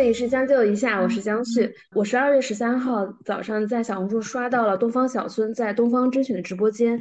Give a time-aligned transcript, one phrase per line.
[0.00, 1.74] 这里是将就一下，我是江旭。
[1.92, 6.98] 我十二月十三号早上在小红书刷到了东方小孙在东方甄选的直播间。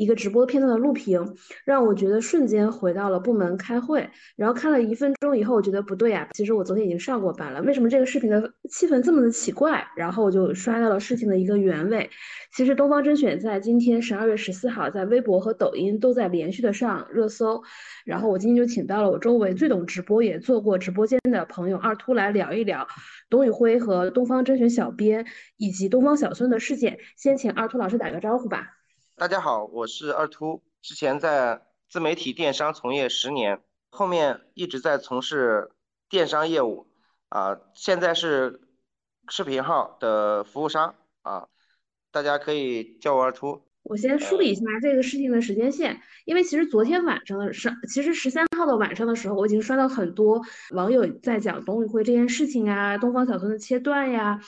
[0.00, 4.08] 一个直播片段的录屏，让我觉得瞬间回到了部门开会。
[4.34, 9.86] 然后看了一分钟以后，我觉得不对啊，其实我昨天已经上过班了，为什么这个视频的气氛这么的奇怪？
[9.94, 12.08] 然后我就刷到了事情的一个原委。
[12.56, 17.62] 其实东方甄选在今天十二月十四号，在微博和抖音都在连续的上热搜。
[18.06, 22.88] 然后我今天就请到了我周围最懂直播，也做过直播间的朋友二秃来聊一聊
[23.28, 25.26] 董宇辉和东方甄选小编
[25.58, 26.96] 以及东方小孙的事件。
[27.18, 28.79] 先请二秃老师打个招呼吧。
[29.20, 35.72] 大家好，我是二秃，之前在自媒体电商从业十年，后面一直在从事
[36.08, 36.86] 电商业务，
[37.28, 38.62] 啊，现在是
[39.28, 41.48] 视频号的服务商啊，
[42.10, 43.60] 大家可以叫我二秃。
[43.82, 54.40] 我先梳理一下这个事情的时间线，因为其实昨天晚上的上，其实十三号的晚上的时候，我已经刷到很多网友在讲董宇辉这件事情啊，东方小孙的切断呀。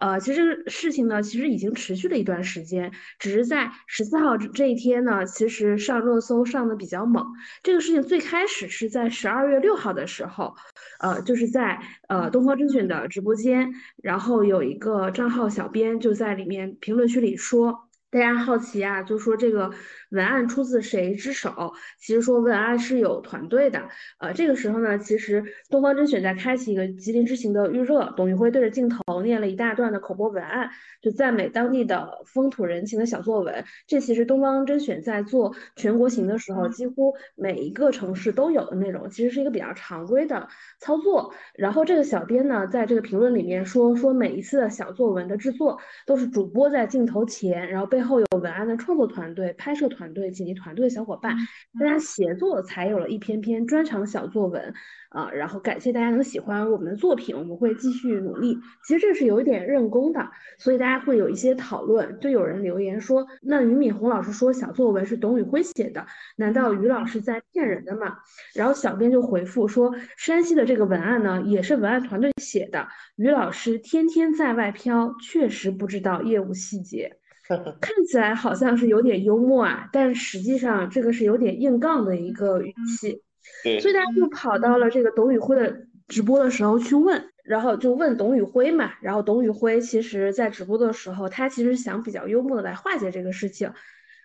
[0.00, 7.24] 呃，其实这个事情呢，其实已经持续了一段时间，只是在十四号这一天呢，其实上热搜上的比较猛。
[7.62, 10.54] 这个事情最开始是在十二月六号的时候，
[11.00, 13.72] 呃，就是在呃东方甄选的直播间，
[14.02, 17.85] 然后有一个账号小编就在里面评论区里说。
[18.08, 19.68] 大家好奇啊，就说这个
[20.10, 21.74] 文案出自谁之手？
[21.98, 23.88] 其实说文案是有团队的。
[24.18, 30.70] 呃，这个时候呢，其实东方甄选在开启一个吉林之行的预热，董宇辉对着镜头念了一大段的口播文案，
[31.02, 33.64] 就赞美当地的风土人情的小作文。
[33.88, 41.34] 这其实东方甄选在做全国行的时候，几乎每一个城市都有的内容，其实是一个比较常规的操作。
[41.54, 47.95] 然后这个小编呢，在这个评论里面说，说每一次的小作文的制作都是主播在镜头前，然后被。
[47.96, 51.34] 背后有文案的创作团队、拍摄团队、剪辑团队的小伙伴，
[51.80, 54.74] 大家协作才有了一篇篇专场小作文
[55.08, 55.30] 啊。
[55.30, 58.58] 然后感谢大家能喜欢我们的作品，我们会继续努力。
[58.86, 60.28] 其实这是有一点认功的，
[60.58, 62.20] 所以大家会有一些讨论。
[62.20, 66.04] 就有人留言说：“那俞敏洪老师说小作文是董宇辉写的，
[66.36, 68.18] 难道俞老师在骗人的吗？”
[68.54, 72.86] 然后小编就回复说：“山西的这个文案呢，也是文案团队写的。
[73.16, 77.16] 俞老师天天在外飘，确实不知道业务细节。”
[77.80, 83.22] 看起来好像是有点幽默啊，但实际上这个是有点硬杠的一个语气。
[83.62, 88.92] 对，所以大家就跑到了这个董宇辉的直播的时候去问，然后就问董宇辉嘛。
[89.00, 93.70] 然后董宇辉其实在直播的时候，他其实想比较幽默的来化解这个事情。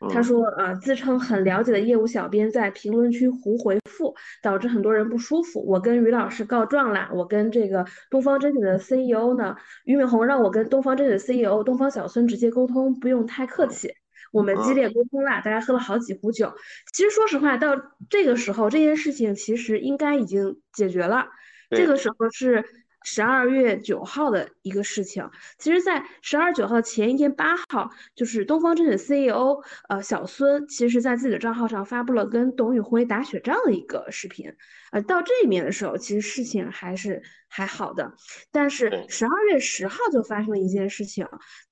[0.09, 5.63] 他说：“呃，自称很了解的业务小编在评论区胡回复，导致很多人不舒服。
[5.65, 7.09] 我跟于老师告状了。
[7.13, 13.91] 我跟这个东方甄选的 CEO 呢，俞敏洪让我跟东方甄选的 CEO 东方小孙直接沟通，不用太客气。
[14.31, 16.53] 我们激烈沟通了，大家喝了好几壶酒。
[16.93, 17.75] 其实说实话，到
[18.09, 21.27] 这个时候，这件事情其实应该已经解决了。
[21.69, 22.63] 这个时候是。”
[23.03, 34.53] 十二月九号的一个事情，其实，在十二九号前一天八号，就是东方甄选 CEO 呃小孙，其实在自己的账号上发布了跟董宇辉打雪仗的一个视频，
[34.91, 38.13] 呃，到这一面的时候，其实事情还是还好的，
[38.51, 41.27] 但是十二月十号就发生了一件事情，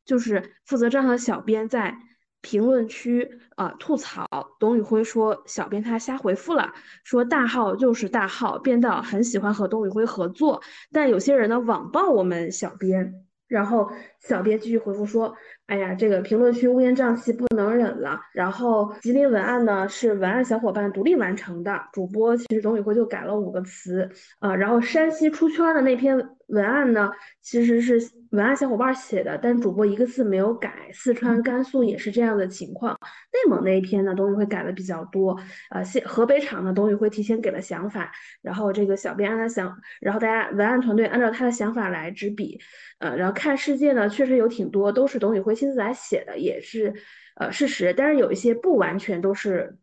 [0.05, 1.95] 就是负责账号的小编在。
[2.41, 4.25] 评论区啊，吐槽
[4.59, 6.73] 董宇辉说小编他瞎回复了，
[7.03, 10.61] 说大号就是大号，编导很喜欢和董宇辉合作，
[10.91, 13.13] 但有些人呢网暴我们小编，
[13.47, 15.35] 然后小编继续回复说，
[15.69, 18.19] 哎呀，这个评论区乌烟瘴气不能忍了。
[18.33, 24.09] 然后吉林文案呢是文案小伙伴独立完成的，主播其实董宇辉就改了五个词
[24.39, 26.27] 啊，然后山西出圈的那篇。
[26.49, 27.11] 文案呢，
[27.43, 30.89] 其实是文案小伙伴写的，但主播一个字没有改。
[30.91, 32.97] 四川、甘肃也是这样的情况。
[33.31, 35.39] 内蒙那一篇呢，董宇辉改的比较多。
[35.69, 42.59] 呃，现河北场呢，董宇辉提前给了想法，然后这个小编按他想，然后大家文案团队按照他的想法来执笔。
[42.97, 46.93] 呃，然后看世界呢，确实有挺多都是董宇辉亲自来写的，也是
[47.35, 47.93] 呃事实。
[47.93, 49.77] 但是有一些不完全都是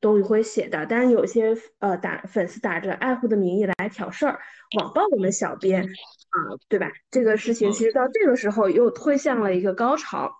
[0.00, 4.38] 董宇辉写的，但是有些呃打粉丝打着爱护的名义来挑事儿。
[4.78, 6.36] 网暴我们小编啊，
[6.68, 6.90] 对吧？
[7.10, 10.30] 这个事情其实到这个时候又推向了一个高潮。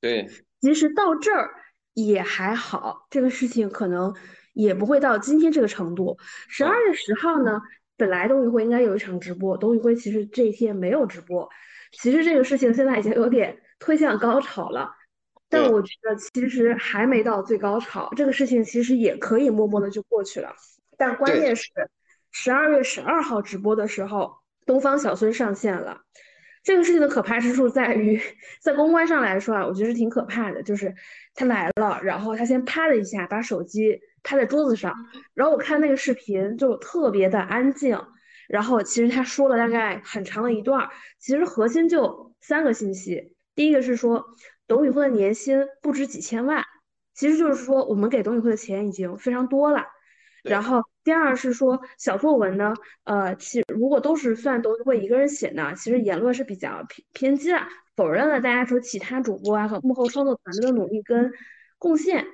[0.00, 0.28] 对，
[0.60, 1.50] 其实到这儿
[1.94, 4.14] 也还好，这个事情可能
[4.52, 6.16] 也不会到今天这个程度。
[6.48, 7.60] 十二月十号呢，
[7.96, 11.48] 本来董宇辉应该有一场直播，董宇辉其实这一天没有直播。
[11.92, 14.90] 其实这个事情现在已经有点推向高潮了，
[15.48, 20.54] 但我觉得其实还没到最高潮，这个事情其实也可以默默的就过去了。
[20.96, 21.70] 但关键是。
[22.30, 24.36] 十二月十二号直播的时候，
[24.66, 26.02] 东方小孙上线了。
[26.62, 28.20] 这个事情的可怕之处在于，
[28.60, 30.62] 在公关上来说啊，我觉得是挺可怕的。
[30.62, 30.94] 就是
[31.34, 34.94] 他来了，然后他先啪的一下，把手机拍在桌子上，
[35.32, 37.98] 然后我看那个视频就特别的安静，
[38.46, 40.86] 然后其实他说了大概很长的一段，
[41.18, 43.34] 其实核心就三个信息。
[43.58, 44.24] 第一个是说
[44.68, 46.64] 董宇辉的年薪不止几千万，
[47.12, 49.84] 其实就是说我们给董宇辉的钱已经非常多了。
[50.44, 52.72] 然后第二是说小作文呢，
[53.02, 57.58] 呃，其如果都是算董宇辉一个人写呢，其实言论是比较偏偏激的，
[57.96, 61.32] 否认了大家说其他主播啊和幕后创作团队的努力跟
[61.78, 62.24] 贡献，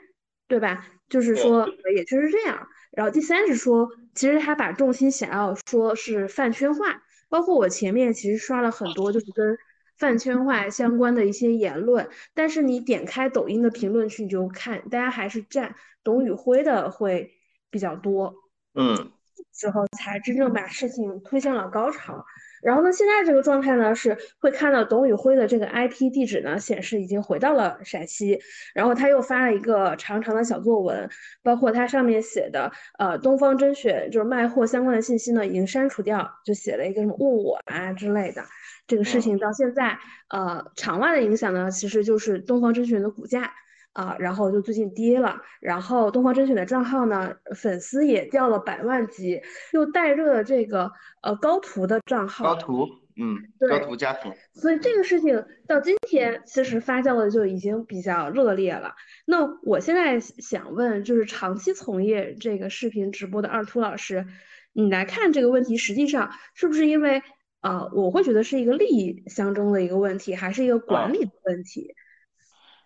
[0.47, 0.87] 对吧？
[1.09, 1.67] 就是说
[1.97, 2.69] 也确实这样。
[2.93, 9.56] 然后第三是说，其实他把重心想要说是饭圈化，包括我前面其实刷了很多就是跟
[9.96, 17.31] 饭圈化相关的一些言论，但是你点开抖音的评论区，你就看大家还是站董宇辉的会
[17.70, 18.35] 比较多，
[18.75, 19.12] 嗯，
[19.52, 22.25] 之后才真正把事情推向了高潮。
[22.64, 28.40] 然后呢，现在这个状态呢，是会看到董宇辉的这个 IP 地址呢显示已经回到了陕西，
[28.75, 31.08] 然后他又发了一个长长的小作文，
[31.43, 38.43] 包括他上面写的呃东方甄选就是卖货相关的信息呢已经删除掉，就写了一个什么问我啊之类的，
[38.87, 39.99] 这个事情到现在
[40.31, 43.52] 呃场外的影响呢，其实就是东方甄选的股价。
[43.94, 49.41] 啊，然后就最近跌了，然后东方甄选的账号呢，粉丝也掉了百万级，
[49.73, 50.91] 又带热了这个
[51.23, 53.38] 呃高途的账号，高途，嗯，
[53.70, 58.94] 高途家庭，所以这个事情到今天其实发酵的就已经比较热烈了。
[59.25, 64.26] 那我现在想问，就是长期从业这个视频直播的二秃老师，
[64.73, 67.23] 你来看这个问题，实际上是不是因为
[67.61, 71.94] 呃，我会觉得是一个利益相争的一个问题，还是一个管理的问题？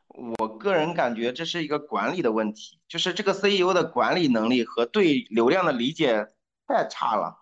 [0.08, 6.26] 我个人感觉这是一个管理的问题，就是这个 CEO 的管理能力和对流量的理解
[6.66, 7.38] 太差了，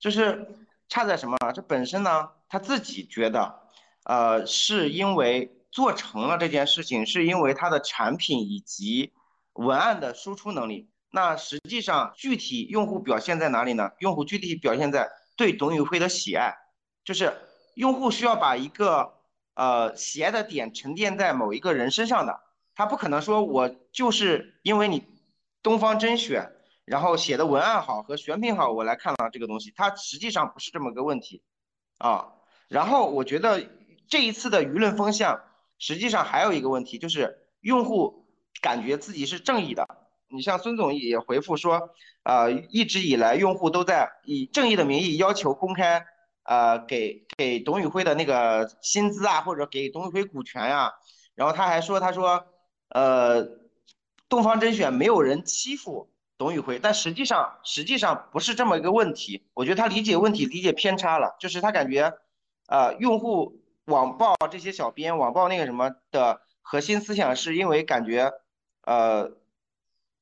[0.00, 1.36] 就是差在什么？
[1.54, 3.60] 这本身呢，他自己觉得，
[4.04, 9.12] 呃，是因为做成了这件事情，是因为他的产品以及
[9.52, 10.88] 文案的输出能力。
[11.10, 13.90] 那实际上具体用户表现在哪里呢？
[13.98, 16.54] 用户具体表现在对董宇辉的喜爱，
[17.04, 17.32] 就是
[17.74, 19.17] 用户需要把一个。
[19.58, 22.40] 呃，喜爱的点沉淀在某一个人身上的，
[22.76, 25.02] 他不可能说我就是因为你
[25.64, 26.52] 东方甄选，
[26.84, 31.42] 然后写的文案好和选品好，我来看了这个东西，它实际上不是这么个问题
[31.98, 32.34] 啊。
[32.68, 33.68] 然后我觉得
[34.06, 35.40] 这一次的舆论风向，
[35.76, 38.26] 实际上还有一个问题，就是用户
[38.62, 39.84] 感觉自己是正义的。
[40.28, 41.90] 你像孙总也回复说，
[42.22, 46.06] 呃，一直以来用户都在以正义的名义要求公开。
[46.48, 50.94] 呃，给给董宇辉的那个薪资啊，或者给董宇辉股权呀，
[51.34, 52.46] 然后他还说，他说，
[52.88, 53.46] 呃，
[54.30, 62.14] 东方甄选没有人欺负董宇辉，但实际上实际上不是这么一个问题，我觉得他理解问题理解偏差了，就是他感觉，
[62.68, 68.32] 呃，用户网暴这些小编网暴那个什么的核心思想是因为感觉，
[68.86, 69.32] 呃，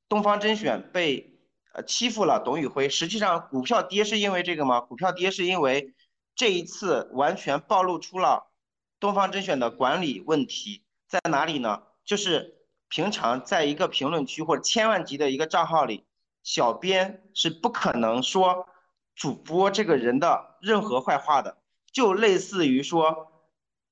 [0.09, 1.39] 东方甄选被
[1.73, 4.81] 呃欺负了董宇辉，实际上股票跌是因为这个吗？
[4.81, 5.95] 股票跌是因为。
[6.37, 8.53] 这一次完全暴露出了
[9.01, 11.83] 东方甄选的管理问题在哪里呢？
[12.05, 16.05] 就是平常在一个评论区或者千万级的一个账号里，
[16.43, 18.69] 小编是不可能说
[19.15, 21.57] 主播这个人的任何坏话的，
[21.91, 23.33] 就类似于说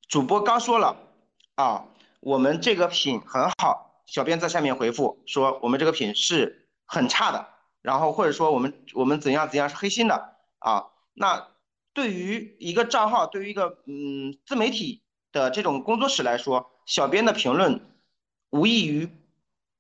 [0.07, 0.99] 主播刚说了
[1.55, 1.87] 啊，
[2.21, 7.49] 我们这个品很好，小编在下面回复说我们这个品是很差的，
[7.81, 11.54] 然后或者说我们我们怎样怎样是黑心的啊，那。
[11.95, 17.81] 对于一个账号，对于一个嗯自媒体的这种工作室来说，小编的评论
[18.51, 19.09] 无异于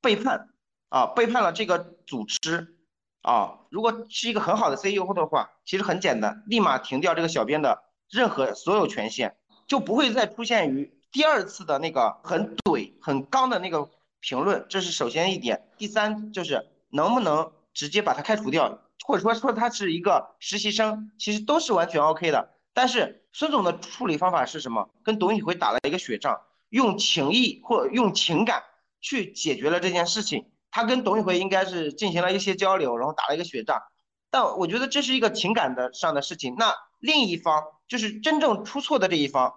[0.00, 0.48] 背叛
[0.88, 2.76] 啊，背叛了这个组织
[3.22, 3.58] 啊。
[3.70, 13.90] 如果是一个很好的 CEO 的话，其实很简单，立马停掉这个小编的任何所有权限，就不会再出现于第二次的那个很怼、很刚的那个
[14.20, 14.64] 评论。
[14.68, 15.68] 这是首先一点。
[15.76, 18.78] 第三就是能不能直接把他开除掉。
[19.06, 22.54] 或者说说他是一个实习生，其实都是完全 OK 的。
[22.72, 24.88] 但是孙总的处理方法是什么？
[25.04, 28.62] 跟董宇辉打了一个血仗，用情义或用情感
[29.02, 30.46] 去解决了这件事情。
[30.70, 33.82] 他跟董宇辉应该是进行了一些交流，然后打了一个血仗。
[34.30, 36.54] 但我觉得这是一个情感的上的事情。
[36.56, 39.54] 那另一方就是真正出错的这一方，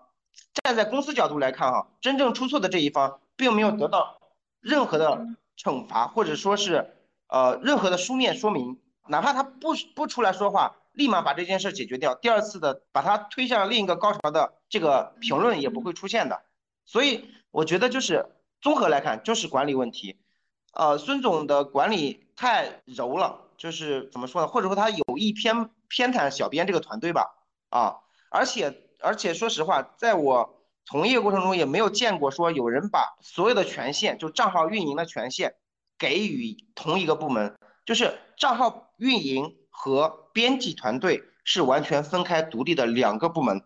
[0.62, 4.20] 站在公司角度来看哈，真正出错的这一方并没有得到
[4.60, 5.26] 任何的
[5.58, 6.94] 惩罚，或者说是
[7.30, 8.78] 呃任何的书面说明。
[9.10, 16.42] 哪怕他不不出来说话，立马把这件事解决掉，第二次的把他推向另一个高潮的这个评论也不会出现的。
[16.86, 18.26] 所以我觉得就是
[18.62, 20.18] 综合来看，就是管理问题。
[20.74, 24.48] 呃，孙总的管理太柔了，就是怎么说呢？
[24.48, 27.36] 或者说他有意偏偏袒小编这个团队吧。
[27.70, 27.98] 啊，
[28.30, 35.56] 而且而且说实话，在我从业过程中也没有见过说有人把所有的权限，就账号运营的权限
[35.98, 37.58] 给予同一个部门。
[37.88, 43.64] 就是账号运营和编辑团队是完全分开独立的两个部门。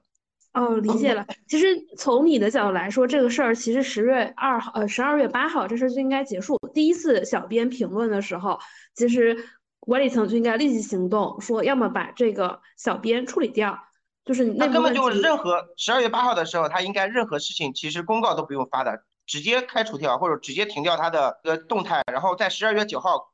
[0.53, 1.25] 哦，理解了。
[1.47, 6.59] 其实从你的角度来说，这个事儿其实十月二号，呃，十二月八号这事儿就应该结束。
[6.71, 8.59] 第一次小编评论的时候，
[8.93, 9.35] 其实
[9.79, 13.79] 管理层就应该立即行动，说要么把这个小编处理掉，
[14.23, 23.30] 就是那根本就任何十二月八号的时候，他应该任何事情其实公告都不用发的，直接开除掉或者直接停掉他的呃动态，然后在十二月九号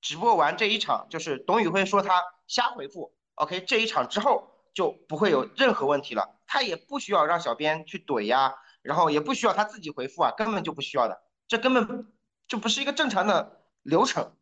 [0.00, 6.38] 直播完这一场，就是董宇辉说他瞎回复，OK，这一场之后就不会有任何问题了。
[6.46, 12.12] 他也不需要让小编去怼呀，然后也不需要他自己回复啊，根本就不需要的，这根本
[12.48, 14.32] 就不是一个正常的流程。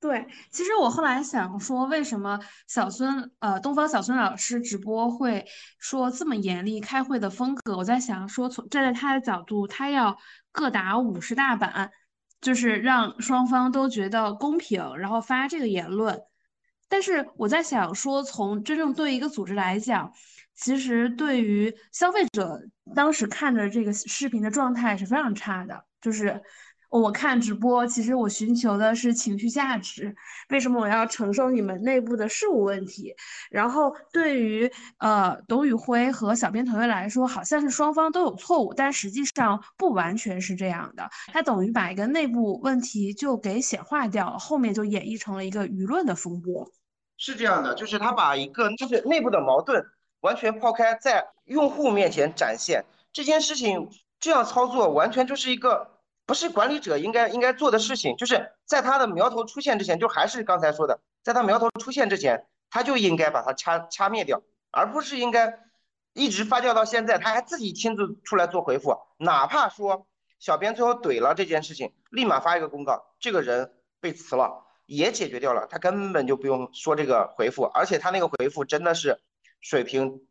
[0.00, 5.46] 对，其实我后来想说，为什么小孙呃东方小孙老师直播会
[5.78, 6.80] 说这么严厉？
[6.80, 10.18] 开会的风格，我在想说，从站在他的角度，他要
[10.50, 11.92] 各打五十大板，
[12.42, 16.20] 就是让双方都觉得公平，然后发这个言论。
[16.90, 20.12] 但是我在想说，从真正对一个组织来讲。
[20.54, 22.60] 其实对于消费者，
[22.94, 25.82] 当时看着这个视频的状态是非常差的。
[26.02, 26.38] 就是
[27.00, 30.14] 我看直播，其实我寻求的是情绪价值。
[30.50, 33.14] 为什么我要承受你们内部的事务问题？
[33.50, 41.08] 然后对于呃董宇辉和小编团队来说，好像是双方都有错误，但实际上不完全是这样的。
[41.32, 46.70] 他等于把一个内部问题就给显化掉了，后面就演绎成了一个舆论的风波。
[47.16, 49.82] 是这样的，就是他把一个就是内部的矛盾。
[50.20, 53.88] 完全抛开在用户面前展现这件事情，
[54.20, 55.91] 这样操作完全就是一个
[56.26, 58.16] 不是管理者应该应该做的事情。
[58.16, 65.60] 就是在他的苗头出现之前，就还是刚才说的，在他苗头出现之前，他就应该把它掐掐灭掉，而不是应该
[66.12, 70.06] 一直发酵到现在，他还自己亲自出来做回复，哪怕说
[70.38, 79.18] 小编最后怼了这件事情，立马发一个公告，这个人被辞了，也解决掉了，他根本就不用说这个回复，而且他那个回复真的是。
[79.64, 80.26] 水平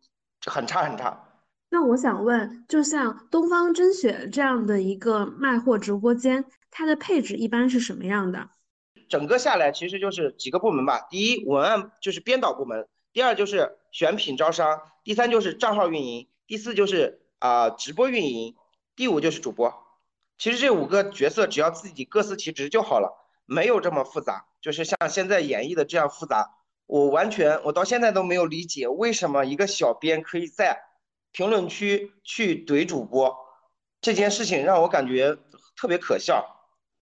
[0.46, 1.31] 很差很差。
[1.74, 8.50] 那我想问，就像东方甄选这样的一个卖货直播间，它的配置一般是什么样的？
[9.08, 11.08] 整个下来其实就是几个部门吧。
[11.10, 18.54] 第一，文案就是编导部门；第二就是选品招商；第三就是账号运营；第四就是啊直播运营；
[18.98, 19.74] 第五就是主播。
[20.38, 24.46] 其实这五个角色只要自己各司其职就好了，没有这么复杂。
[24.60, 26.52] 就是像现在演绎的这样复杂。
[26.86, 30.78] 我完全，我到现在都没有理解为什么一个小编可以在
[31.32, 33.36] 评论区去怼主播，
[34.02, 35.38] 这件事情让我感觉
[35.76, 36.46] 特别可笑。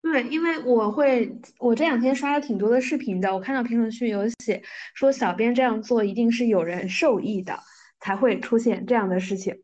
[0.02, 4.62] 对，因为我会，我这两天刷了挺多的视频的，我看到评论区有写
[4.94, 7.60] 说小编这样做一定是有人受益的，
[8.00, 9.62] 才会出现这样的事情。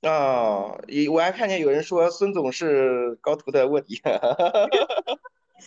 [0.00, 0.76] 啊，
[1.12, 4.00] 我还看见有人说孙总是高途的卧底。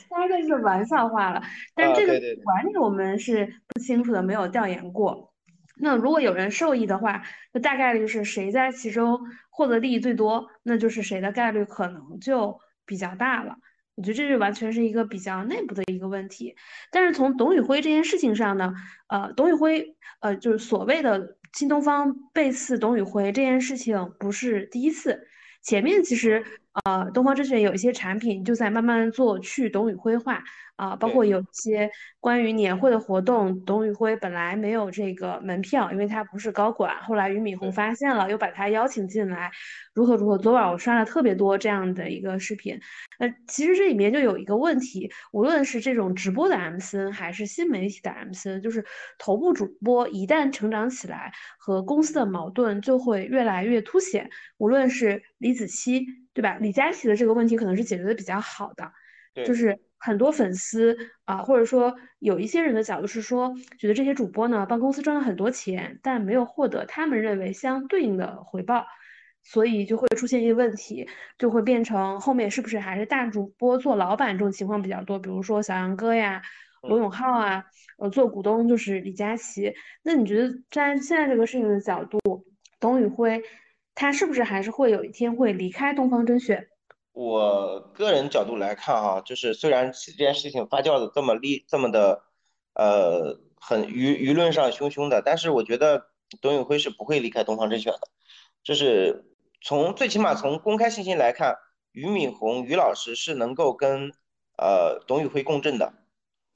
[0.09, 1.41] 当然这是玩笑话了，
[1.75, 2.13] 但这个
[2.43, 5.33] 管理我们是不清楚的，没有调研过。
[5.79, 9.19] 那如果有人受益的话，那大概率是谁在其中
[9.49, 13.55] 获得利益最多，那就是谁的概率可能就比较大了。
[13.95, 16.55] 我觉得这是完全是一个比较内部的一个问题。
[16.91, 18.73] 但是从董宇辉这件事情上呢，
[19.07, 25.27] 呃，董宇辉，呃，就是所谓的新东方背刺董宇辉这件事情不是第一次，
[25.61, 26.45] 前面其实。
[26.85, 30.43] 呃，东方甄选有一些产品就在慢慢做去董宇辉化
[30.75, 39.49] 啊，包括有一些关于年会的活动，董宇辉本来没有这个门票，因为他不是高管，后来俞敏洪发现了，又把他邀请进来，
[39.95, 40.37] 如何如何。
[40.37, 42.79] 昨晚我刷了特别多这样的一个视频，
[43.17, 48.85] 呃，其实这里面就有一个问题，无论是这种直播的 MCN 还是新媒体的 MCN，就是
[49.17, 54.29] 头部主播一旦成长起来，和公司的矛盾就会越来越凸显，
[54.59, 56.05] 无论是李子柒。
[56.37, 56.55] 对吧？
[56.61, 58.91] 李佳琦的这个问题可能是解决的比较好的，
[59.43, 68.85] 就是很多粉丝啊，或者说有一些人的角度是说，觉得这些主播呢帮公司赚了很多钱，但没有获得他们认为相对应的回报，
[69.41, 75.17] 所以就会出现一个问题，就会变成后面是不是还是大主播做老板这种情况比较多？
[75.17, 76.39] 比如说小杨哥呀、
[76.83, 77.63] 罗永浩啊，
[77.97, 79.73] 呃，做股东就是李佳琦。
[80.03, 82.19] 那你觉得站在现在这个事情的角度，
[82.79, 83.41] 董宇辉？
[83.99, 86.67] 他是不是还是会有一天会离开东方甄选？
[87.13, 92.21] 我个人角度来看，哈，就是虽然这件事情发酵的这么厉，这么的，
[92.75, 96.11] 呃，很舆舆论上汹汹的，但是我觉得
[96.43, 98.01] 董宇辉是不会离开东方甄选的。
[98.63, 99.25] 就是
[99.63, 101.55] 从最起码从公开信息来看，
[101.91, 104.11] 俞敏洪俞老师是能够跟
[104.59, 105.91] 呃董宇辉共振的，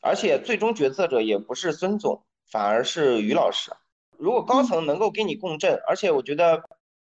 [0.03, 3.71] 而且最终决策者也不是孙总，反而是俞老师。
[4.19, 6.61] 如果高层能够跟你共振，而且我觉得。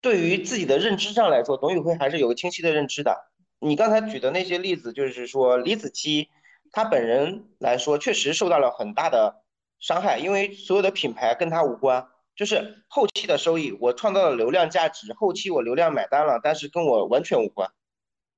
[0.05, 3.31] 对于自己的认知上来说，董宇辉还是有个清晰的认知的。
[3.59, 6.29] 你刚才举的那些例子，就是说李子柒
[6.73, 9.43] 他本人来说，确实受到了很大的
[9.81, 12.07] 伤害，因为所有的品牌跟他无关，
[12.37, 17.71] 就是后期的收益，我创造了流量价值，后期我流量买单了，但是跟我完全无关，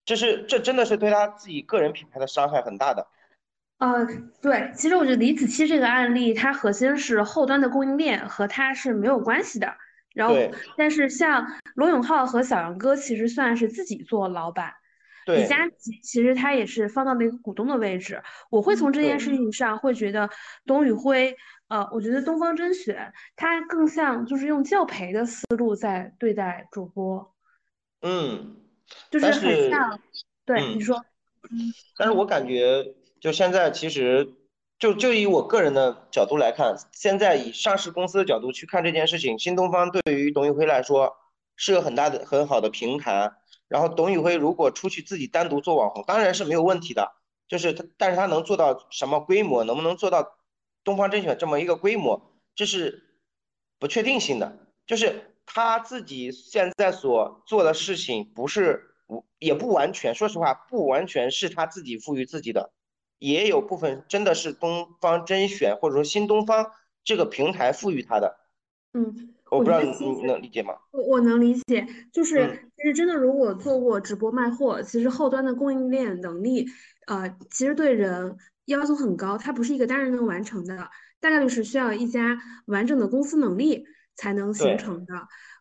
[0.05, 3.09] 这是这真的是对他自己个人品牌的伤害很大的。
[3.79, 4.07] 呃，
[4.41, 9.75] 对，其实我觉得李子柒这个案例，它核心是后端的供应链和它是没有关系的。
[10.17, 10.35] 然后，
[10.77, 14.73] 但是像罗永浩和小杨哥，其实算是自己做老板。
[15.27, 18.23] 李佳琦其实他也是放到了一个股东的位置。
[18.51, 20.31] 我会从这件事情上会觉得
[20.65, 21.37] 董宇辉，
[21.69, 27.35] 呃，我觉得东方甄选他更像就是用教培的思路在对待主播。
[28.01, 28.57] 嗯，
[29.11, 30.01] 就是很像。
[30.45, 30.97] 对，你说。
[31.51, 31.73] 嗯。
[31.99, 32.95] 但是我感觉。
[33.19, 34.29] 就现在，其实
[34.79, 41.17] 就就以我个人的角度来看，现在以上市公司的角度去看这件事情，新东方对于董宇辉来说
[41.57, 43.33] 是个很大的很好的平台。
[43.69, 47.13] 然后董宇辉如果出去自己单独做网红，当然是没有问题的。
[47.49, 50.37] 就是他，但是他能做到什么规模，能不能做到
[50.85, 53.21] 东方甄选这么一个规模，这是
[53.79, 54.59] 不确定性的。
[54.87, 58.95] 就是他自己现在所做的事情，不是
[59.39, 62.73] 也不完全，说实话，不完全是他自己赋予自己的。
[63.19, 66.73] 也有部分真的是东方甄选或者说新东方
[67.05, 68.37] 这个平台赋予他的，
[68.93, 70.75] 嗯，我不知道你你能理解吗？
[70.91, 76.67] 我我能理解，就是其实真的如果做过直播卖货，其实后端的供应链能力，
[77.07, 85.15] 呃，其实对人要求很高，它不是一个单人能完成的，大概率是需要一家完整的公司能力才能形成的。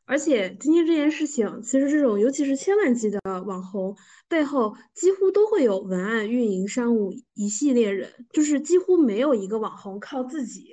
[0.06, 3.96] 而且今天这件事情，其实这种尤其是千万级的网红
[4.28, 10.70] 背后，几乎都会有文案、运营、商务一系列人，就是几乎没有一个网红靠自己，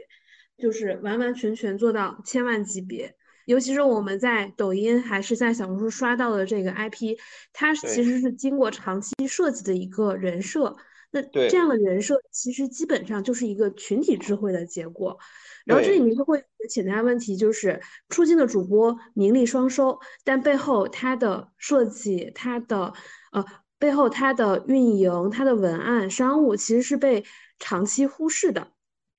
[0.58, 3.14] 就是完完全全做到千万级别。
[3.46, 7.16] 尤其是我们在抖音还是在小红书刷到的这个 IP，
[7.52, 10.76] 它其实是经过长期设计的一个人设。
[11.12, 15.16] 那这样的人设其实基本上就是一个群体智慧的结果。
[15.64, 22.92] 然后这里面就会有个潜在问题，就是出镜的主播名利双收，但背后他的设计、他的
[23.30, 23.44] 呃
[23.78, 27.24] 背后他的运营、他的文案、商务其实是被
[27.60, 28.72] 长期忽视的。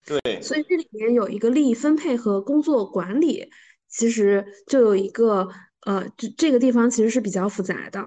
[0.05, 3.49] 对，所以这里面有一个利益分配和工作管理，
[3.87, 5.47] 其实就有一个
[5.85, 8.05] 呃，这这个地方其实是比较复杂的。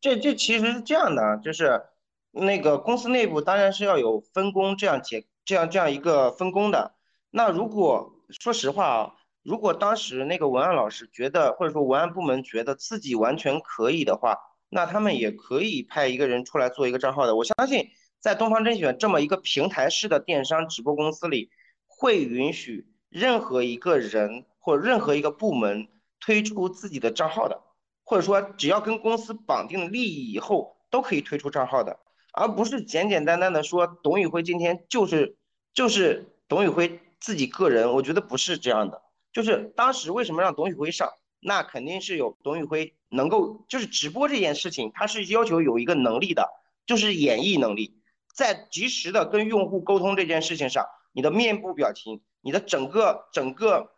[0.00, 1.80] 这这其实是这样的，就是
[2.30, 6.94] 那个公司内部当然是要有分工，这样结这样这样一个分工的。
[7.30, 14.36] 那如果说实话啊，如果当时那个文案老师觉得，或者说文案部门觉得自己完全可以的话，
[14.68, 17.34] 那他们也可以派一个人出来做一个账号的。
[17.34, 17.88] 我相信，
[18.20, 21.50] 在东方甄选这么一个平台式的电商直播公司里，
[21.86, 25.88] 会允许任何一个人或任何一个部门
[26.20, 27.58] 推出自己的账号的，
[28.04, 31.98] 或者说只要跟公司绑定利益以后，都可以推出账号的，
[32.38, 35.36] 而不是简简单单的说董宇辉今天就是
[35.74, 37.00] 就是董宇辉。
[37.20, 39.02] 自己个人，我觉得不是这样的。
[39.32, 46.48] 就是当时为什么让董宇辉上，那肯定是有董宇辉能够，就是直播这件事情，他是要求有一个能力的，
[46.86, 48.00] 就是演绎能力，
[48.32, 53.90] 在及时的跟用户沟通这件事情上，你的面部表情，你的整个整个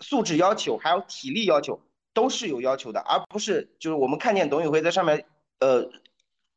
[0.00, 1.80] 素质要求，还有体力要求，
[2.12, 5.26] 都是有要求的，而不是就是我们看见董宇辉在上面，
[5.60, 5.88] 呃，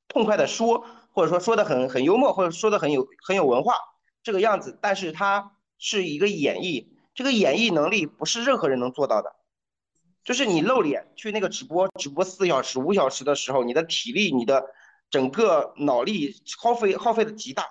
[0.08, 0.84] 痛快的说，
[1.18, 3.74] 或者说说的很很幽默，或者说的很有很有文化
[4.22, 5.52] 这个样子，但是他。
[5.80, 9.36] 是一个演绎，这个演绎能力不是任何人能做到的，
[10.26, 14.66] 就是你露脸去那个直播，直播四小时、五小时的时候，你的体力、你的
[15.12, 17.64] 整个脑力耗费耗费的极大。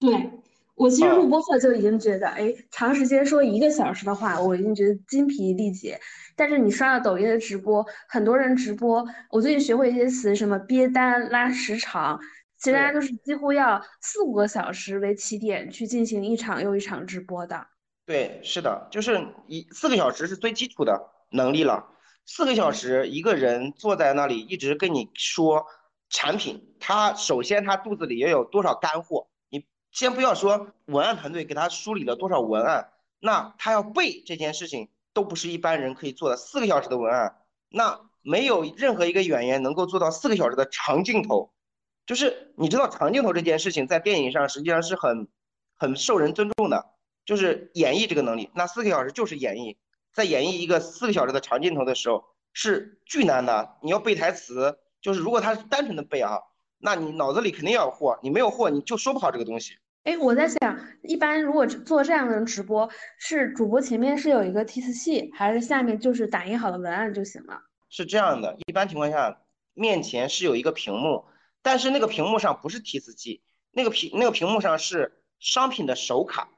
[0.00, 0.28] 对
[0.74, 6.00] 我其实录播课就已经觉得，哎，长时间说一个小时的话，我已经觉得精疲力竭。
[6.34, 12.18] 但是你刷了抖音的直播，很多人直播，我最近学会一些词，什么憋单、拉时长。
[12.60, 17.66] 其实大家都是几乎要四五个小时为起点去进行一场又一场直播的。
[18.04, 21.86] 对，是的，就是一四个小时是最基础的能力了。
[22.26, 25.64] 四个小时一个人坐在那里一直跟你说
[26.10, 29.28] 产品，他首先他肚子里也有多少干货。
[29.48, 36.36] 你先不要说文案团队给他梳理了多少文案，那他要背这件事情都不是一般人可以做的。
[36.36, 37.36] 四个小时的文案，
[37.70, 41.50] 那没有任何一个演员能够做到四个小时的长镜头。
[42.10, 45.28] 就是你知道长镜头这件事情在电影上实际上是很
[45.76, 46.84] 很受人尊重的，
[47.24, 48.50] 就是演绎这个能力。
[48.52, 49.76] 那四个小时就是演绎，
[50.12, 53.76] 在演绎一个四个小时的长镜头的时候是巨难的。
[53.80, 56.40] 你要背台词，就是如果他是单纯的背啊，
[56.78, 59.74] 那你脑子里肯定要有货，你没有货你就说不好这个东西。
[60.02, 67.62] 哎，我在想，一般如果做这样的直播，是主播前面是有一个提词器，还是下面就是打印好的文案就行了？
[67.88, 69.38] 是这样的，一般情况下
[69.74, 71.24] 面前是有一个屏幕。
[71.62, 76.48] 但是那个屏幕上不是提词器，那个屏那个屏幕上是商品的手卡，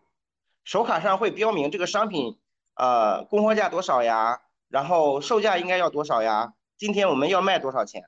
[0.65, 2.39] 手卡上会标明这个商品
[2.75, 8.05] 呃供货价多少呀，然后售价应该要多少呀，今天我们要卖多少钱，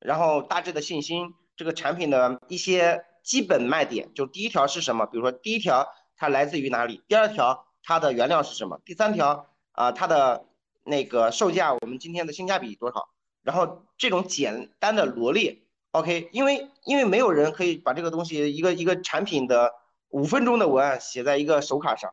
[0.00, 5.06] 然后大致的信心，这个产品的一些基本卖点，就第一条是什么？
[5.06, 7.02] 比如说第一条它来自于哪里？
[7.08, 8.80] 第二条它的原料是什么？
[8.84, 10.46] 第三条啊它的
[10.84, 13.08] 那个售价，我们今天的性价比多少？
[13.42, 15.65] 然后这种简单的罗列
[15.96, 19.72] ，OK，因为因为没有人可以把这个东西一个一个产品的
[20.10, 22.12] 五分钟的文案写在一个手卡上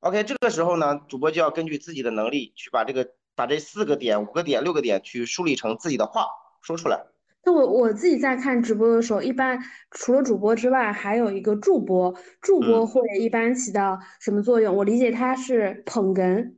[0.00, 6.26] ，OK，这个时候呢，主播就要根据自己的能力去把这个把这四个点、五个点、六个点去梳理成自己的话
[6.60, 7.06] 说出来。
[7.44, 9.58] 那我我自己在看直播的时候，一般
[9.92, 14.76] 除了主播之外，还有一个助播，助播会一般起到什么作用？
[14.76, 16.52] 我理解它是捧哏。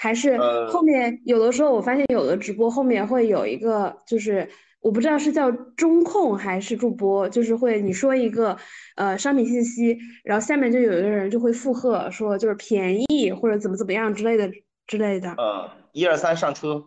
[0.00, 0.38] 还是
[0.68, 4.48] 后面有的时候，我发现有的直播后面会有一个，就是
[4.88, 8.56] 我不知道是叫中控还是助播，就是会你说一个
[8.96, 14.50] 呃商品信息，然后下面就有一个人就会附和说就是便宜或者怎么怎么样之类的
[14.86, 15.34] 之类的。
[15.36, 16.86] 嗯，一二三上车。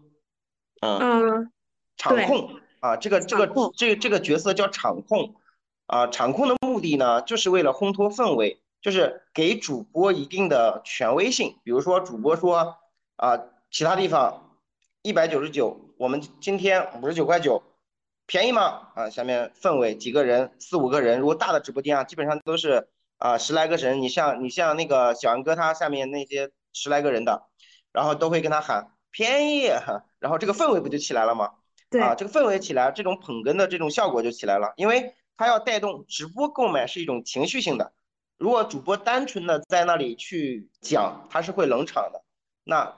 [0.81, 1.51] 嗯，
[1.95, 5.35] 场控啊，这个这个这这个角色叫场控
[5.85, 12.77] 啊，场控的目的呢，就是为了烘托氛围，就是给主播一定的权威性，比如说主播说。
[13.17, 14.57] 啊，其他地方
[15.03, 17.61] 一百九十九，我们今天五十九块九，
[18.31, 18.87] 便宜吗？
[18.95, 24.01] 啊，下面氛围几个人，四五个人，如果大的直播间啊，基本上都是啊十来个人。
[24.01, 27.49] 你像你像那个小杨哥他下面那些十来个人的，
[27.91, 29.65] 然后都会跟他喊便宜，
[30.19, 31.51] 然后这个氛围不就起来了吗？
[31.89, 37.91] 对啊，这个氛围起来，这种捧哏的这种效果就起来了，因为他要带动直播购买是一种情绪性的，
[38.37, 42.23] 如果主播单纯的在那里去讲，他是会冷场的，
[42.63, 42.95] 那。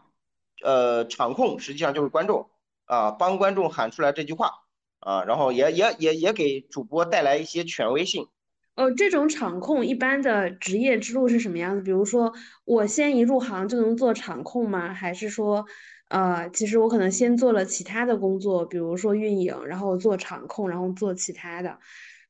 [0.63, 2.49] 呃，场控实际上就是观众
[2.85, 4.62] 啊，帮观众喊出来这句话
[5.03, 8.27] 啊，然后也也也也给主播带来一些权威性。
[8.75, 11.81] 呃，这种场控一般的职业之路是什么样子？
[11.81, 12.33] 比如说，
[12.65, 14.93] 我先一入行就能做场控吗？
[14.93, 15.63] 还是说，
[16.09, 21.77] 呃，其实我可能先做了其他的工作，比如说运营，然后做场控，然后做其他的。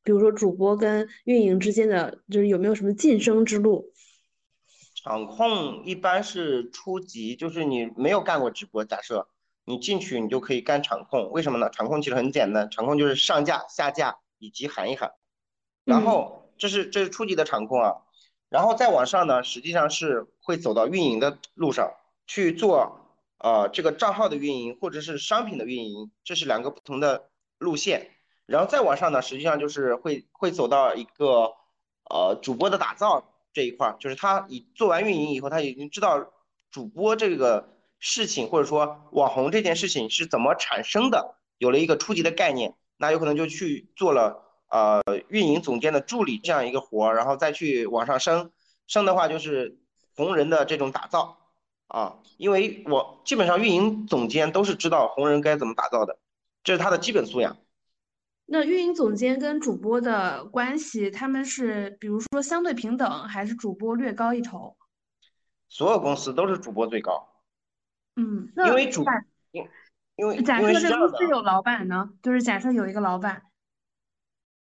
[0.03, 3.93] 比如说主播跟运营之间的，就是有没有什么晋升之路？
[4.95, 9.29] 场控一般是初级，就是你没有干过直播，假设
[9.65, 11.31] 你进去，你就可以干场控。
[11.31, 11.69] 为什么呢？
[11.69, 15.13] 场控其实很简单，场控就是上架、下架以及喊一喊。
[15.85, 17.95] 然后这是这是初级的场控啊，
[18.49, 21.91] 然后再往上呢，实际上是会走到运营的路上
[22.27, 22.99] 去做，
[23.39, 28.11] 呃，这个账号的运营或者是商品的运营，这是两个不同的路线。
[28.45, 31.53] 然后再往上呢，实际上就是会会走到一个
[32.09, 33.29] 呃主播的打造。
[33.53, 36.25] 这一块儿就是他已做完运营以后，他已经知道
[36.71, 37.72] 主播这个
[38.05, 48.51] 事情，或者说网红这件事情是怎么产生的，有了一个初级的概念，那有可能就去做了呃运营总监的助理这样一个活儿，然后再去往上升，
[48.87, 49.79] 升的话就是
[50.17, 51.37] 红人的这种打造
[51.87, 56.19] 啊，因为我基本上运营总监都是知道红人该怎么打造的，
[56.61, 57.55] 这是他的基本素养。
[58.45, 64.75] 那运营总监跟主播的关系，他们是比如说相对平等，还是主播略高一头？
[65.69, 67.29] 所有公司都是主播最高。
[68.15, 69.05] 嗯，因为主，
[69.51, 69.67] 因
[70.15, 73.43] 因为假设这公司有老板呢，就是假设有一个老板。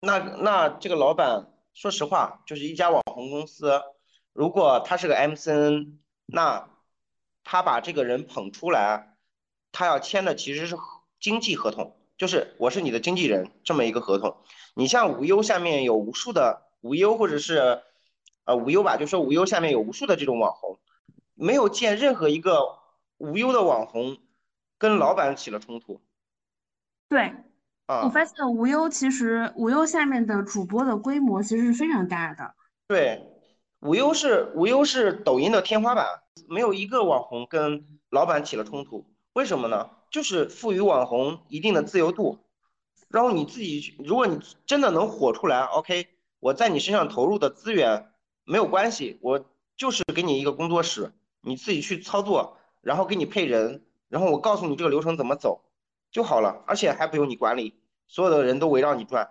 [0.00, 3.82] 那那这个老板，说实话，就是一家网红公司，
[4.32, 6.70] 如果他是个 MCN，那
[7.44, 9.16] 他把这个人捧出来，
[9.72, 10.76] 他要签的其实是
[11.18, 11.96] 经纪合同。
[12.16, 14.36] 就是我是你的经纪人这么一个合同，
[14.74, 17.82] 你像无忧下面有无数的无忧或者是
[18.44, 20.78] 呃无忧吧，就说无忧下面有无数的这种网红，
[21.34, 22.79] 没有见任何一个
[23.20, 24.16] 无忧的网红
[24.78, 26.00] 跟老板起了冲突。
[27.08, 27.34] 对，
[27.86, 32.54] 啊，我发现无忧其实无忧下面的主播的规模其实是非常大的。
[32.88, 33.22] 对，
[33.80, 36.06] 无忧是无忧是抖音的天花板，
[36.48, 39.90] 没有一个网红跟老板起了冲突，为什么呢？
[40.10, 42.38] 就是赋予网红一定的自由度，
[43.10, 48.10] 然后你自己，如果你真的能火出来，OK，我在你身上投入的资源
[48.44, 49.44] 没有关系，我
[49.76, 55.64] 就是给你一个工作室，你自己去操作，然后给你配人，然后我告诉你这个流程怎么走
[56.10, 59.30] 就好了，而且还不用你管理，所有的人都围绕你转，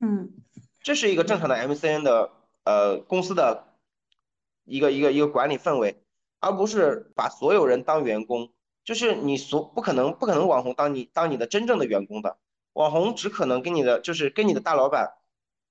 [0.00, 0.30] 嗯，
[0.82, 2.30] 这是一个正常的 MCN 的
[2.64, 3.64] 呃公司的
[4.64, 6.02] 一个一个一个管理氛围，
[6.40, 8.50] 而不是把所有人当员工。
[8.84, 12.36] 就是你所不可能不可能网红当你当你的真正的员工的，
[12.74, 15.14] 网红只可能跟你的就是跟你的大老板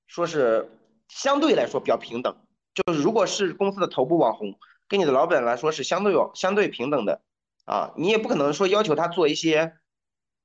[0.07, 0.71] 说是
[1.07, 2.35] 相对来说比较平等，
[2.73, 4.55] 就是如果是公司的头部网红，
[4.93, 7.19] 跟你的老板来说是相对有相对平等的
[7.65, 9.73] 啊，你也不可能说要求他做一些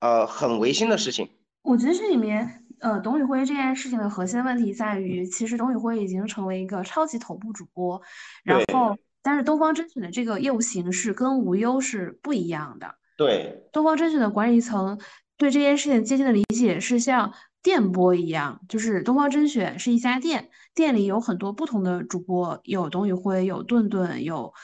[0.01, 1.29] 呃很违心的事情。
[1.61, 8.01] 我觉得这里面呃董宇辉这件事情的核心问题在于，其实董宇辉已经成为一个超级头部主播，
[8.43, 12.95] 然后但是东方甄选的这个业务形式跟无忧是不一样的。
[13.19, 14.99] 对，东方甄选的管理层
[15.37, 17.35] 对这件事情接近的理解是像
[17.69, 24.55] 电波一样，就是东方甄选是一家店，店里有很多不同的主播，有董宇辉，有顿顿，有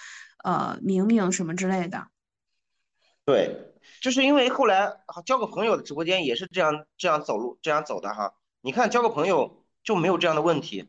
[0.43, 2.07] 呃明明什么之类的。
[3.27, 4.91] 对，就是因为后来
[5.27, 8.33] 交个朋友的直播间也是这样这样走路这样走的哈。
[8.63, 10.89] 你看交个朋友就没有这样的问题，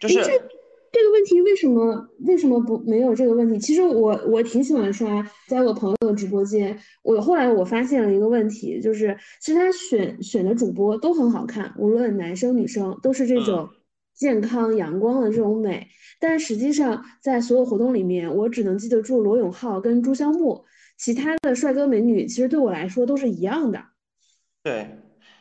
[0.00, 0.61] 就是。
[0.92, 3.58] 这个问题为什么为什么不没有这个问题？
[3.58, 6.78] 其实我我挺喜欢刷在我朋友的直播间。
[7.02, 13.66] 我后来我发现了一个问题，就是其实他选选的主播都很好看，无论男生女生都是这种
[14.14, 15.88] 健康阳光的这种美。
[16.20, 20.62] 但实际上在所有活动里面，我只能记得住罗永浩跟朱香木，
[20.98, 23.82] 其他的帅哥美女其实对我来说都是一样的。
[24.62, 24.98] 对，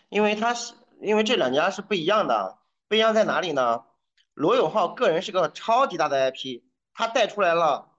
[0.09, 3.81] 因为他是因为这两家是不一样的，不一样在哪里呢？
[4.33, 6.61] 罗永浩个人是个超级大的 IP，
[6.93, 7.89] 他带出来了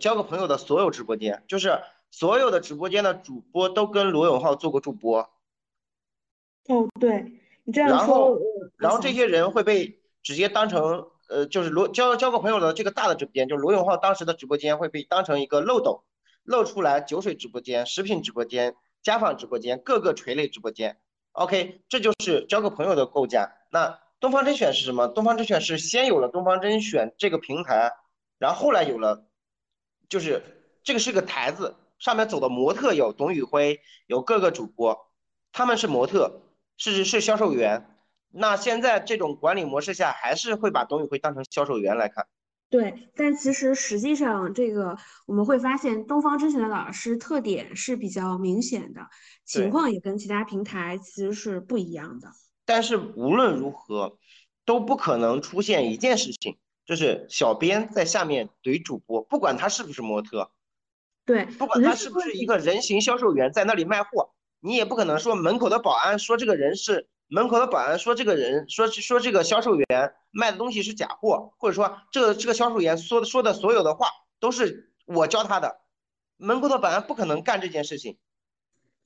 [0.00, 1.80] 交个朋友的所有直播间，就是
[2.10, 5.20] 所有的直播间的主播都跟罗永浩做过助播。
[6.68, 8.38] 哦，对你这样说，然后
[8.76, 16.04] 然后这些人会被直接当成呃，就是罗交交个朋友的这个大的直播间，就是罗永浩当时的直播间会被当成一个漏斗，
[16.44, 21.00] 漏出来酒水直播间、食品直播间、家纺直播间、各个垂类直播间。
[21.32, 23.52] OK，这就是交个朋友的构架。
[23.70, 23.98] 那。
[24.22, 25.08] 东方甄选是什么？
[25.08, 27.90] 东方甄选是先有了东方甄选这个平台，
[28.38, 29.26] 然后后来有了，
[30.08, 30.44] 就是
[30.84, 34.96] 这个是个台子，上面走的模特有董宇辉，有各个主播，
[35.50, 36.40] 他们是模特，
[36.76, 37.98] 是是销售员。
[38.30, 42.24] 那现在这种管理模式下，还是会把董宇辉当成销售员来看。
[42.70, 49.00] 对，但其实实际上这个我们会发现，东方甄选的老师特点是比较明显的，
[49.44, 52.28] 情况也跟其他平台其实是不一样的。
[52.64, 54.18] 但是无论如何，
[54.64, 60.50] 都不可能出现一件事情，就是小编在下面怼主播，不管他是不是模特，
[61.24, 69.86] 对，不管他是不是一个人形销售员在那里卖货，你也不可能说门口的保安说这个人是门口的保安说这个人说说这个销售员
[70.30, 75.80] 卖的东西是假货，或者说这个这个销售员说的说的所有的话都是我教他的，
[76.36, 78.18] 门口的保安不可能干这件事情。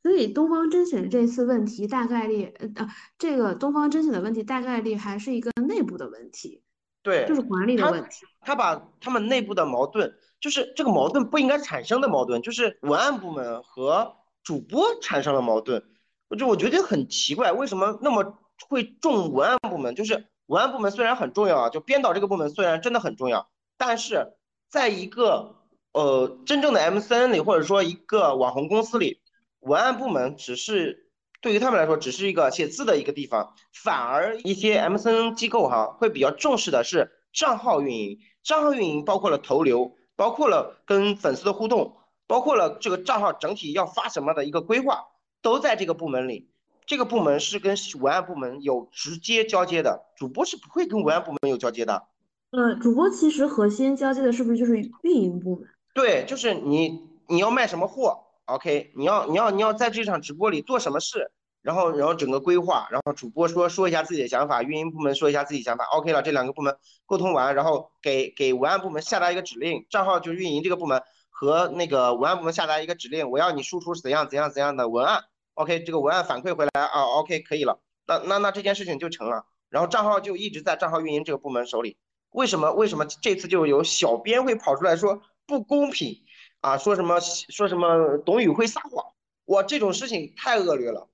[0.07, 2.89] 所以东方甄选这次问题大概率，呃，
[3.19, 6.63] 这个东方甄选的问题大概率还是一个内部的问题，
[7.03, 8.25] 对，就是管理的问题。
[8.41, 14.15] 他把他们内部的矛盾，就是这个矛盾不应该产生的矛盾，就是文案部门和
[14.45, 15.83] 主播产生了矛盾。
[16.29, 18.39] 我就我觉得很奇怪，为什么那么
[18.69, 19.97] 会重文案部门？
[19.97, 24.35] 就是文案部门虽然很重要啊，就编导这个部门虽然真的很重要，但是
[24.69, 25.57] 在一个
[25.91, 29.21] 呃真正的 MCN 里，或者说一个网红公司里。
[29.67, 31.09] 文案部门只是
[31.43, 38.21] 对于他们来说，只是一个写字的一个地方，反而一些 MCN 机构哈会比较重视的是账号运营。
[38.45, 41.97] 账号运营包括了投流，包括了跟粉丝的互动，
[42.29, 45.05] 包括了这个账号整体要发什么的一个规划，
[45.43, 46.49] 都在这个部门里。
[46.87, 52.05] 这个部门是跟文案部门有直接交接的，主播是不会跟文案部门有交接的。
[52.53, 55.69] 嗯，主播其实核心交接的是不是就是运营部门？
[55.93, 58.26] 对，就是你你要卖什么货。
[58.47, 61.33] OK，你要你要你要在这场直播里做什么事，
[61.63, 81.97] 然后然后整个规划，然后主播说说一下自己的想法，运营部门说一下自己想法，OK 了，这两个部门沟通完，然后给给文案部门下达一个指令，账号就运营这个部门和那个文案部门下达一个指令，我要你输出怎样怎样怎样的文案，OK，这个文案反馈回来啊，OK 可以了，那那那这件事情就成了，然后账号就一直在账号运营这个部门手里，
[82.31, 86.23] 为什么为什么这次就有小编会跑出来说不公平？
[86.67, 89.05] 啊，说什么说什么董宇辉撒谎，
[89.45, 91.09] 哇，这种事情太恶劣了。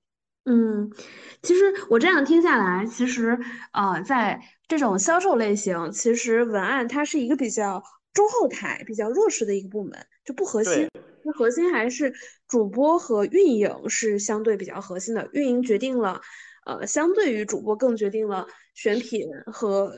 [0.45, 0.91] 嗯，
[1.43, 3.39] 其实我这样听下来，其实
[3.69, 7.83] 啊，在这种销售类型，其实文案它是一个比较
[8.15, 9.93] 中后台、比较弱势的一个部门，
[10.25, 10.89] 就不核心。
[11.23, 12.11] 那核心还是
[12.47, 16.19] 主播和运营是相对比较核心的，运营决定了，
[16.65, 19.93] 呃，相对于主播更决定了选品和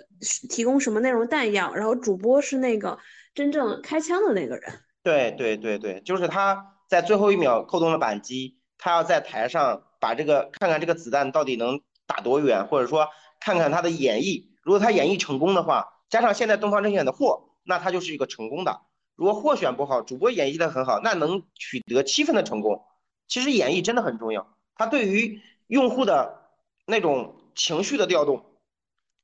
[0.49, 2.99] 提供什么内容弹药，然后主播是那个
[3.33, 4.69] 真正开枪的那个人。
[5.05, 13.07] 对对对对，就是他在最后一秒扣动了扳机，他要在台上把这个看看这个子弹到底能打多远，或者说
[13.39, 14.47] 看看他的演绎。
[14.63, 18.81] 如果他演绎成功的话，加上现在东方甄选的货，那他就是一个成功的。
[19.15, 22.83] 如果货选不好，主播演绎的很好，那能取得七分的成功。
[23.27, 26.49] 其实演绎真的很重要，它对于用户的
[26.87, 28.43] 那种情绪的调动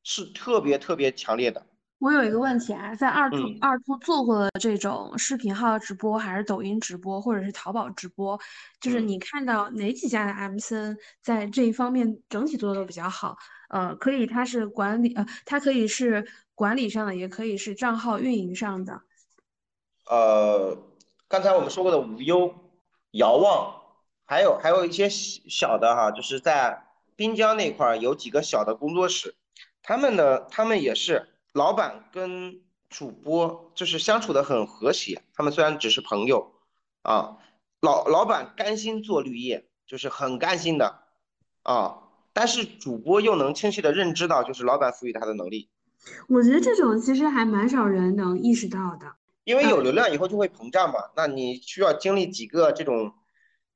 [0.04, 1.66] 是特别特别强烈的。
[2.02, 8.40] 我有一个问题啊，在二兔二兔做过的这种视频号直播，还是抖音直播，或者是淘宝直播，
[8.80, 13.38] 就是你看到哪几家的 MCN 在这一方面整体做的都比较好？
[13.70, 19.04] 呃，可以，它是管理，呃，它可以是管理上的，也可以是账号运营上的。
[20.10, 20.76] 呃，
[21.28, 22.52] 刚才我们说过的无忧、
[23.12, 23.76] 遥望，
[24.26, 26.84] 还有还有一些小的哈，就是在
[27.16, 29.36] 滨江那块儿有几个小的工作室，
[29.84, 36.54] 他们呢，他们也是老板跟主播就是相处的很和谐，他们虽然只是朋友
[37.02, 37.38] 啊，
[37.82, 41.00] 老老板甘心做绿叶，就是很甘心的
[41.64, 41.98] 啊，
[42.34, 45.70] 但是主播又能清晰的认知到，就是老板赋予他的能力。
[46.28, 49.14] 我觉得这种其实还蛮少人能意识到的。
[49.44, 53.14] 因为有流量以后就会膨胀嘛，那你需要经历几个这种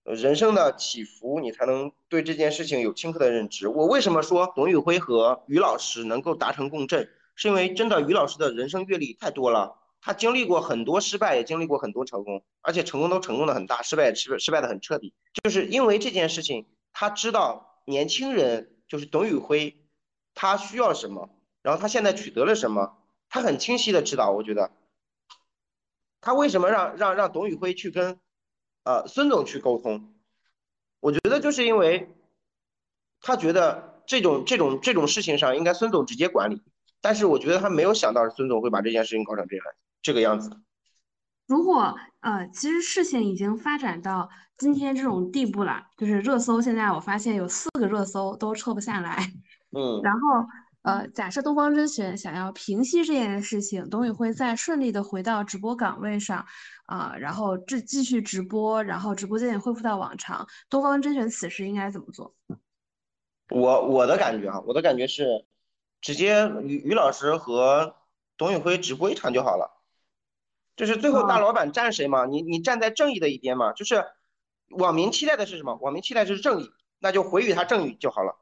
[0.03, 3.67] 人生的起伏，你才能对这件事情有清刻的认知。
[3.67, 15.13] 我为什么说董宇辉和于老师能够达成共振，是因为真的于老师的人生阅历太多了，他经历过很多失败，也经历过很多成功，而且成功都成功的很大，失败失失败的很彻底。
[15.43, 19.77] 就是因为这件事情，他知道年轻人就是董宇辉，
[20.33, 21.29] 他需要什么，
[21.61, 22.97] 然后他现在取得了什么，
[23.29, 24.71] 他很清晰的知道，我觉得。
[26.21, 28.19] 他为什么让让让董宇辉去跟，
[28.83, 30.15] 呃孙总去沟通？
[30.99, 32.09] 我觉得就是因为，
[33.21, 36.63] 他觉得这种这种这种事情上应该孙总直接管理，
[37.05, 39.65] 但是我觉得他没有想到孙总会把这件事情搞成这样
[40.01, 40.49] 这个样子。
[41.45, 49.31] 如果呃，其实事情已经发展到今天这种地步了，就是热搜现在我发现有四个热搜都撤不下来，
[49.77, 50.19] 嗯， 然后。
[50.85, 56.45] 呃，假设东方甄选想要平息这件事情，董宇辉再顺利的回到直播岗位上，
[56.85, 62.35] 啊，然后这继续直播，然后直播间也恢复到往常，东方甄选此时应该怎么做？
[63.49, 65.43] 我我的感觉啊，我的感觉是，
[66.05, 67.95] 直接于于老师和
[68.37, 69.81] 董宇辉直播一场就好了，
[70.75, 72.27] 就是最后大老板站谁嘛？
[72.27, 73.73] 你你站在正义的一边嘛？
[73.73, 74.05] 就是
[74.69, 75.73] 网民期待的是什么？
[75.81, 78.37] 网民期待是正义，那就回予他正义就好了。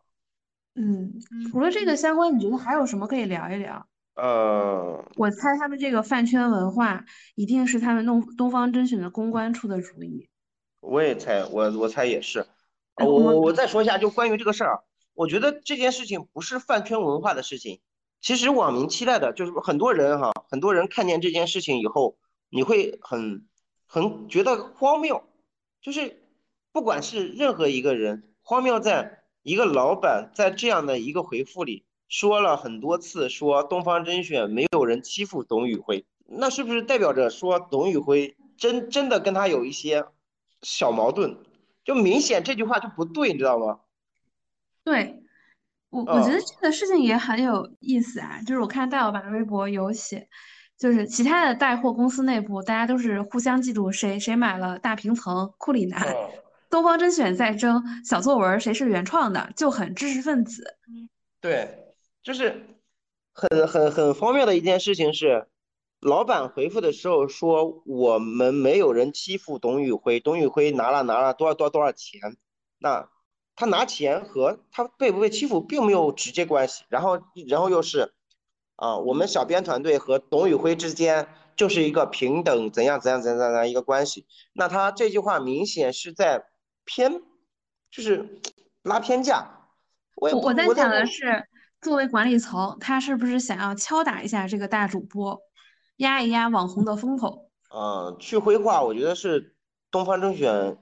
[0.76, 1.14] 嗯，
[1.50, 3.88] 除了这个相关，你觉得还有什么可以聊一聊？
[4.16, 10.28] 呃，我猜他们这个饭圈文化一定是他们弄东方甄选的公关出的主意。
[10.82, 12.46] 我也猜，我我猜也是。
[12.96, 17.80] 我我我再说一下，就关于这个事儿，我觉得这件事情不是饭圈文化的事情。
[18.22, 22.18] 其实网民期待的就是很多人哈，很多人看见这件事情以后，
[22.50, 23.46] 你会很
[23.86, 25.24] 很觉得荒谬，
[25.82, 26.24] 就是
[26.72, 29.20] 不管是任何一个人，荒谬在。
[29.46, 40.06] 一个老板在这样的一个回复里说了很多次，说东方甄选没有人欺负董宇辉，那是不是代表着说董宇辉真真的跟他有一些
[40.62, 41.36] 小矛盾？
[41.84, 43.82] 就明显这句话就不对，你知道吗？
[44.84, 45.24] 对，
[45.90, 48.40] 我我觉得这个事情也很有意思啊。
[48.46, 50.28] 就是我看戴老板的微博有写，
[50.78, 56.02] 就是其他的带货公司内部大家都是互相嫉妒谁谁买了大平层库里南。
[56.70, 60.76] 东方甄选在争小作文，谁是原创的，就很知识分子。
[61.40, 62.66] 对，就是
[63.32, 65.48] 很很很荒谬的一件事情是，
[66.02, 72.20] 老板回复的时候说我们没有人欺负董宇辉，董宇辉拿了拿了多少多少多少钱，
[72.80, 73.08] 那
[73.56, 76.84] 他拿钱和他被不被欺负并没有直接关系。
[76.90, 78.14] 然后然后又是
[78.76, 84.26] 啊，我们小编团队和董宇辉之间就是一个平等怎样怎样怎样怎样一个关系。
[84.54, 86.46] 那他这句话明显是在。
[86.86, 87.22] 偏
[87.90, 88.42] 就是
[88.82, 89.70] 拉偏架，
[90.18, 91.48] 我我在想的是，
[91.80, 95.40] 作为管理层，他是不是想要敲打一下这个大主播，
[95.96, 97.50] 压一压网红的风口？
[97.74, 99.56] 嗯，去灰化，我觉得是
[99.92, 100.78] 东方甄选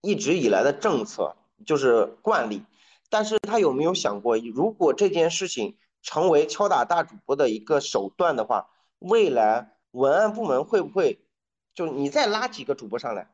[0.00, 2.62] 一直以来的政策，就是惯例。
[3.10, 11.20] 但是他有没有想过，如果这件事情成为敲打大主播的一个手段的话，未来文案部门会不会
[11.74, 13.30] 就你再拉几个主播上来？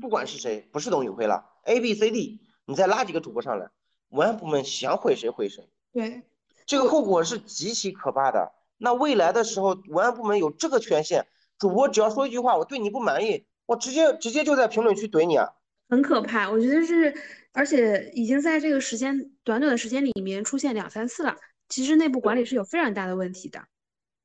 [0.00, 3.70] 不管是谁，不是董宇辉了，A、B、C、D，你再拉几个主播上来，
[4.10, 5.68] 文案部门想毁谁毁谁。
[5.92, 6.22] 对，
[6.66, 8.52] 这个后果是极其可怕的。
[8.76, 11.26] 那未来的时候，文案部门有这个权限，
[11.58, 15.50] 主播只要说一句话，我对你不满意，我直接直接就在评论区怼你啊，
[15.92, 16.50] 很可怕。
[16.50, 17.14] 我觉得是，
[17.52, 19.14] 而且已经在这个时间
[19.44, 21.36] 短短的时间里面出现两三次了。
[21.68, 23.62] 其实内部管理是有非常大的问题的。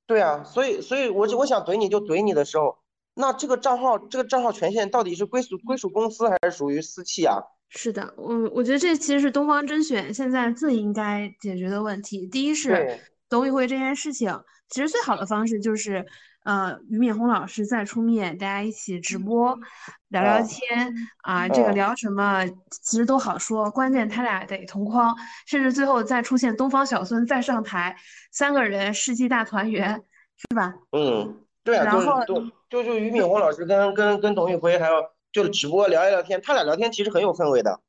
[0.05, 2.77] 对啊，所以所以，我我想怼你就怼你的时候。
[3.15, 7.35] 那这个账号，这个账号权限到底是归属归属公司还是属于私企啊？
[7.67, 12.25] 是的，我我觉得这其实是东方甄选现在最应该解决的问题。
[12.27, 12.97] 第一是
[13.27, 14.33] 董宇辉这件事情，
[14.69, 16.05] 其实最好的方式就是，
[16.47, 19.59] 呃，俞敏洪老师再出面，大家一起直播
[20.07, 25.13] 聊聊天啊，这个聊什么其实都好说，关键他俩得同框，
[25.45, 27.97] 甚至最后再出现东方小孙再上台，
[28.31, 30.01] 三个人世纪大团圆，
[30.37, 30.73] 是吧？
[30.93, 31.43] 嗯。
[31.65, 37.81] 对啊，就是就就就俞敏洪老师跟跟跟董宇辉还有就直播聊一聊天，他俩聊天其实很有氛围的，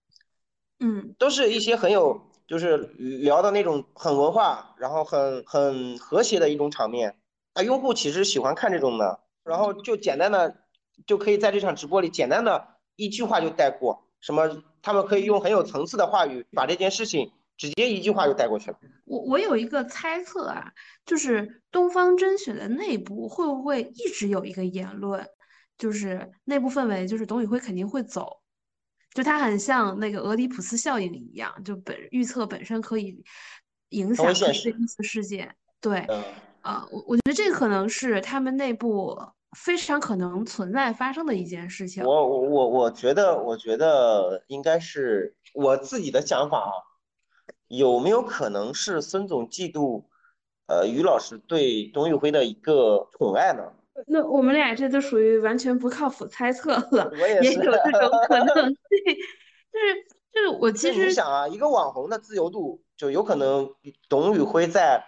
[0.81, 7.15] 嗯，都是一些很有就是聊的那种很文化，然后很很和谐的一种场面
[7.59, 10.57] 啊，用户其实喜欢看这种的，然后就简单的
[11.05, 18.79] 就可以在这场直播里简单的一句话就带过，什么他们可以用很有层次的话语把这件事情直接一句话就带过去了。
[19.05, 20.73] 我我有一个猜测啊，
[21.05, 25.27] 就是东方甄选的内部会不会一直有一个言论，
[25.77, 28.41] 就是内部氛围就是董宇辉肯定会走，
[29.15, 33.25] 就他很像那个俄狄浦斯效应一样，就本预测本身可以
[33.89, 35.57] 影响这一次事件。
[35.81, 36.07] 对，
[36.63, 39.17] 呃，我我觉得这可能是他们内部
[39.57, 42.05] 非常可能存在发生的一件事情。
[42.05, 46.73] 我我我我觉得，我觉得应该是我自己的想法啊，
[47.69, 50.05] 有没有可能是孙总嫉妒
[50.67, 53.73] 呃于老师对董宇辉的一个宠爱呢？
[54.07, 57.11] 那我们俩这都属于完全不靠谱猜测了，
[57.43, 58.75] 也有这种可能性。
[59.73, 63.71] 就是就是我其实你想啊，一个网红的自由度就有可能
[64.09, 65.05] 董宇辉在。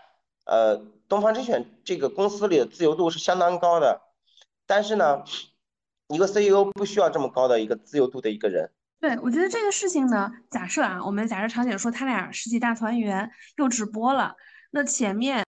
[0.47, 4.01] 呃，东方甄选这个公司里的自由度是相当高的，
[4.65, 5.25] 但是呢，
[6.07, 8.71] 一个 CEO 不需要这么高的一个自由度的一个人。
[9.01, 14.37] 对，我觉得这个事情呢，假设啊，我们假设场景说他俩世纪大团圆又直播了，
[14.71, 15.45] 那前面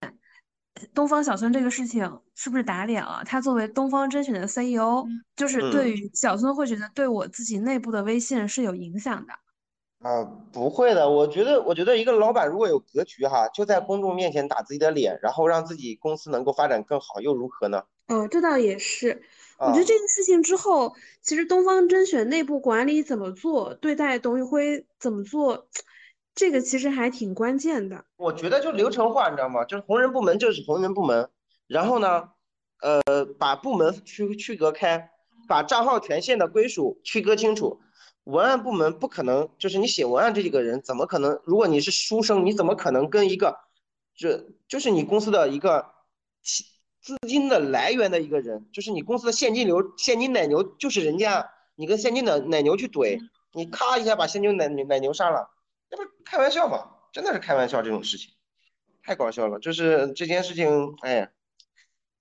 [0.93, 3.23] 东方小孙这个事情是不是打脸了？
[3.25, 5.05] 他作为东方甄选的 CEO，
[5.37, 9.33] 就是对于小孙会觉得对我自己内部的威信是有影响的。
[10.03, 17.83] 啊，不会的，我觉得，我觉得一个老板如果有格局哈，就在公众面前打自己的脸，然后让自己公司能够发展更好，又如何呢？
[18.09, 19.23] 哦，这倒也是。
[19.59, 25.67] 我觉得这个事情之后，其实东方甄选内部管理怎么做，对待董宇辉怎么做，
[26.35, 28.03] 这个其实还挺关键的。
[28.17, 29.63] 我觉得就流程化，你知道吗？
[29.63, 31.29] 就是红人部门就是红人部门，
[31.67, 32.31] 然后呢，
[32.81, 35.11] 呃，把部门区区隔开，
[35.47, 37.79] 把账号权限的归属区隔清楚。
[38.25, 41.41] 文案部门不可能，就是你写文案这几个人，怎么可能？
[41.43, 43.57] 如果你是书生，你怎么可能跟一个，
[44.15, 45.85] 这就是你公司的一个
[47.01, 53.19] 资金的来源的一个人，就是你公司的现金流、现金奶牛，就是人家，你跟现金的奶牛去怼，
[53.51, 55.49] 你咔一下把现金奶奶牛杀了，
[55.91, 56.91] 那不是开玩笑吗？
[57.11, 58.31] 真的是开玩笑，这种事情
[59.03, 59.59] 太搞笑了。
[59.59, 61.31] 就是这件事情，哎呀，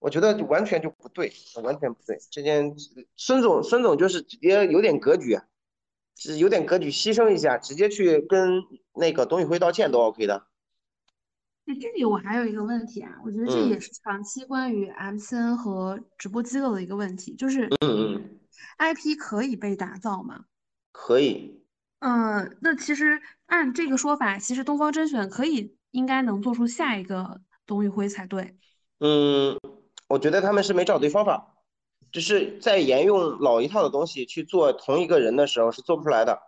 [0.00, 1.32] 我觉得完全就不对，
[1.62, 2.18] 完全不对。
[2.32, 2.74] 这件
[3.14, 5.38] 孙总，孙总就是直接有点格局。
[6.16, 8.62] 是有点格局，牺牲一下，直接去跟
[8.94, 10.46] 那个董宇辉道歉都 OK 的。
[11.64, 18.38] 那这里我还有一个问题啊，我觉得这也是长期关于 MCN 和直播机构的一个问题，就是嗯嗯
[18.78, 20.46] ，IP 可以被打造吗？
[20.90, 21.62] 可以。
[22.00, 28.56] 嗯，那其实按这个说法，其实东方甄选可以应该能做出下一个董宇辉才对。
[28.98, 29.56] 嗯，
[30.08, 31.51] 我觉得他们是没找对方法。
[32.12, 36.42] 只是在沿用老一套的东西去做同一个人的时候是做不出来的，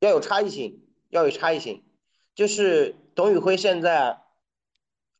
[0.00, 1.84] 要有差异性，要有差异性。
[2.34, 4.22] 就是董宇辉现在，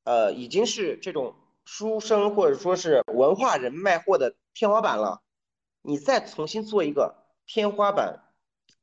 [0.04, 5.20] 呃，已经是这种书生或者说是文化人卖货的天花板了。
[5.82, 8.24] 你再重新做一个天花板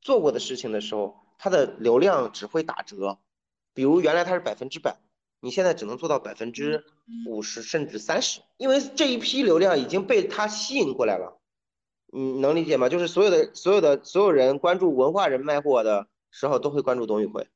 [0.00, 3.18] 做过的事情的时候，它的流量只会打折。
[3.74, 4.96] 比如原来它是百分之百。
[5.40, 6.84] 你现在只能做到百分之
[7.26, 11.40] 五十甚至三十，因为这一批流量已经被他吸引过来了，
[12.12, 12.88] 你能理解吗？
[12.88, 17.46] 就是所有的所有的所有人关注文化人卖货的时候，都会关注董宇辉。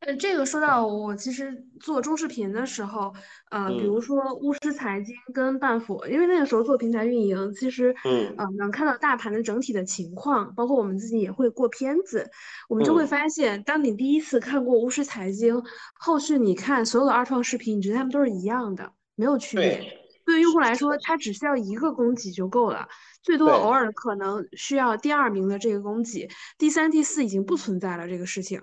[0.00, 3.12] 呃，这个说到我其实做中视频的时候，
[3.50, 12.30] 呃，比如说巫师财经跟半佛，因为那个时候做平台运营，其实，嗯，呃，能看到大盘的整体的情况，包括我们自己也会过片子，
[12.68, 15.60] 我们就会发现，当你第一次看过巫师财经，
[15.98, 19.82] 后续你看所有的二创视频，你觉得他们都是一样的，没有区别。
[20.24, 22.86] 对于用户来说，他只需要一个供给就够了，
[23.22, 28.62] 最多偶尔可能需要第二名的这个供给，第三、第四已经不存在了这个事情。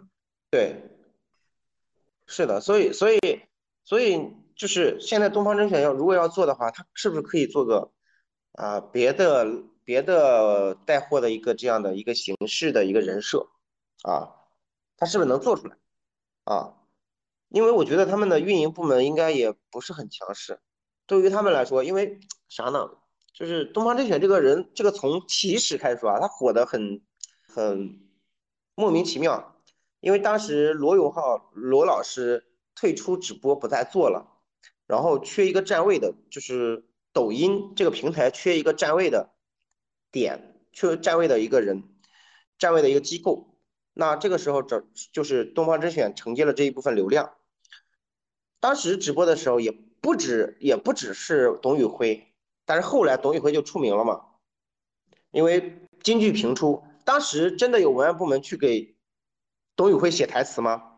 [0.49, 0.91] 对。
[2.27, 3.19] 是的，所以所以
[3.83, 7.91] 所以就是现在东方甄选要如果要做的话，它是不是可以做个
[8.53, 9.45] 啊别的
[9.83, 13.47] 别的带货的一个这样的一个形式的一个人设
[14.03, 14.31] 啊？
[14.97, 15.77] 它是不是能做出来
[16.45, 16.73] 啊？
[17.49, 20.59] 因为我觉得他们的运营部门应该也不是很强势，
[21.05, 22.19] 对于他们来说，因为
[22.49, 22.89] 啥呢？
[23.33, 27.01] 就是东方甄选这个人，这个从起始开始啊，他火的很
[27.53, 27.99] 很
[28.75, 29.54] 莫名其妙。
[30.05, 32.45] 因为当时罗永浩罗老师
[32.75, 34.37] 退出直播不再做了，
[34.85, 39.31] 然后缺一个站位的，就是抖音这个平台缺一个站位的
[40.11, 41.81] 点，缺站位的一个人，
[42.59, 43.57] 站位的一个机构。
[43.95, 47.33] 那这个时候这就是东方甄选承接了这一部分流量。
[48.59, 52.31] 当时直播的时候也不止也不只是董宇辉，
[52.63, 54.23] 但是后来董宇辉就出名了嘛，
[55.31, 58.94] 因为金句频出，当时真的有文案部门去给。
[59.75, 60.91] 董宇辉写台词吗？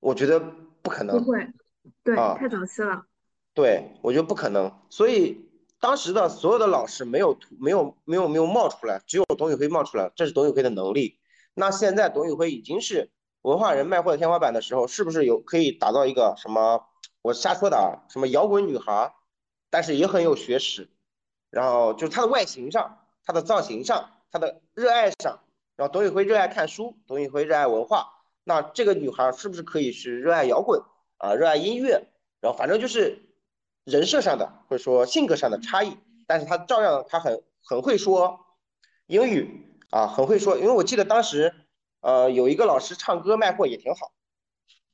[0.00, 0.40] 我觉得
[0.82, 1.18] 不可能。
[1.18, 1.46] 不会，
[2.02, 3.04] 对，太早期了。
[3.52, 4.72] 对，我觉得不可能。
[4.90, 5.48] 所以
[5.80, 11.18] 当时的所有的老师没有没有没有没有冒出来，只有董宇辉冒出来，这是董宇辉的能力。
[11.54, 13.10] 那现在董宇辉已经是
[13.42, 16.86] 文化人卖货的天花板的时候，是不是有可以打造一个什么？
[17.22, 19.14] 我瞎说的啊，什么摇滚女孩，
[19.70, 20.90] 但是也很有学识，
[21.48, 25.40] 然后就是她的外形上、她的造型上、她的热爱上，
[25.74, 28.08] 然后董宇辉热爱看书，董宇辉热爱文化，
[28.44, 30.82] 那这个女孩是不是可以是热爱摇滚
[31.16, 32.06] 啊，热爱音乐？
[32.40, 33.22] 然后反正就是
[33.84, 38.38] 人设上的或者说性格上的差异，但是她照样她很很会说
[39.06, 41.54] 英语啊，很会说，因为我记得当时
[42.00, 44.12] 呃有一个老师唱歌卖货也挺好。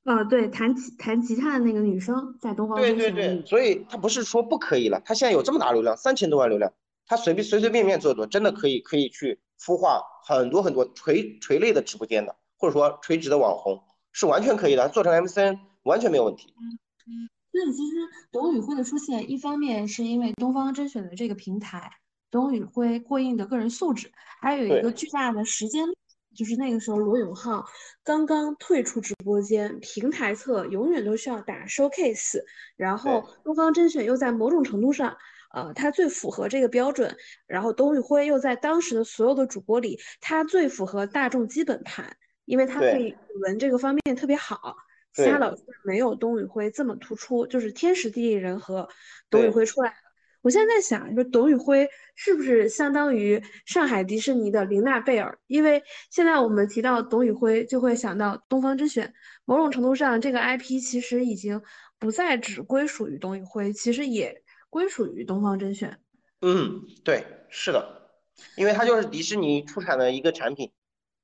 [0.04, 6.72] 啊，对，弹吉弹吉他的那个女生在东方对对对，所以她不是说不可以了，她现在有这么大流量，三千多万流量，
[7.06, 13.82] 她随便随随便便做做，真的可以可以去孵化很多很多垂垂类的直播间的，或者说垂直的网红，
[14.12, 16.54] 是完全可以的，做成 MCN 完全没有问题。
[16.58, 17.96] 嗯，所以其实
[18.30, 21.90] 董宇辉的出现，一方面是因为东方甄选的这个平台，
[22.30, 25.86] 董宇辉过硬的个人素质，还有一个巨大的时间。
[26.32, 27.64] 就是那个时候，罗永浩
[28.04, 32.38] 刚刚退出直播间，平台侧永远都需要打 showcase，
[32.76, 35.16] 然后东方甄选又在某种程度上，
[35.52, 37.16] 呃，他最符合这个标准，
[37.48, 42.16] 然后董宇辉又在当时的所有的主播里，他最符合大众基本盘，
[42.50, 44.76] 因为他可以文这个方面特别好，
[45.14, 48.88] 其他老师没有董宇辉这么突出，就是天时地利人和，
[49.30, 49.96] 董宇辉出来了。
[50.42, 55.38] 我现在在想，说董宇辉是不是相当于上海迪士尼的玲娜贝尔？
[55.46, 55.80] 因为
[56.10, 59.14] 现在我们提到董宇辉，就会想到东方甄选。
[59.44, 61.62] 某种程度上，这个 IP 其实已经
[62.00, 65.96] 不再只归属于董宇辉，其实也归属于东方甄选。
[66.40, 68.10] 嗯，对，是的，
[68.56, 70.72] 因为它就是迪士尼出产的一个产品，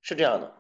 [0.03, 0.55] 是这样的。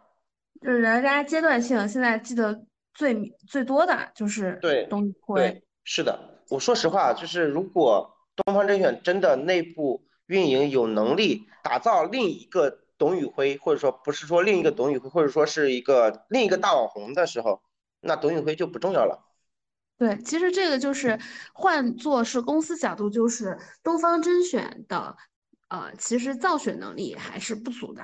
[0.66, 3.14] 就是大家阶段性，现在记得最
[3.46, 5.62] 最多的就是对董宇辉。
[5.84, 8.12] 是的，我说实话，就是如果。
[8.44, 17.62] 东方甄选真的内部运营有能力打造另一个董宇辉，或者说不是说另一个董宇辉，或者说是一个另一个大网红的时候，
[17.98, 19.24] 那董宇辉就不重要了。
[19.96, 21.18] 对，其实这个就是
[21.54, 25.16] 换做是公司角度，就是东方甄选的，
[25.68, 28.02] 呃，其实造血能力还是不足的，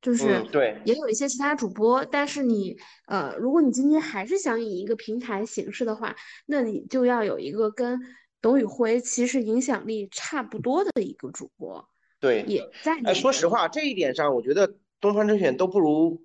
[0.00, 2.76] 就是对，也有一些其他主播，但是你
[3.06, 6.14] 呃，如果你今天还是想以一个平台形式的话，
[6.46, 8.00] 那你就要有一个跟。
[8.42, 11.86] 董宇辉其实影响力差不多的一个主播，
[12.18, 12.98] 对，也在。
[13.04, 16.22] 哎，说实话，这一点上，我觉得东方甄选都不如，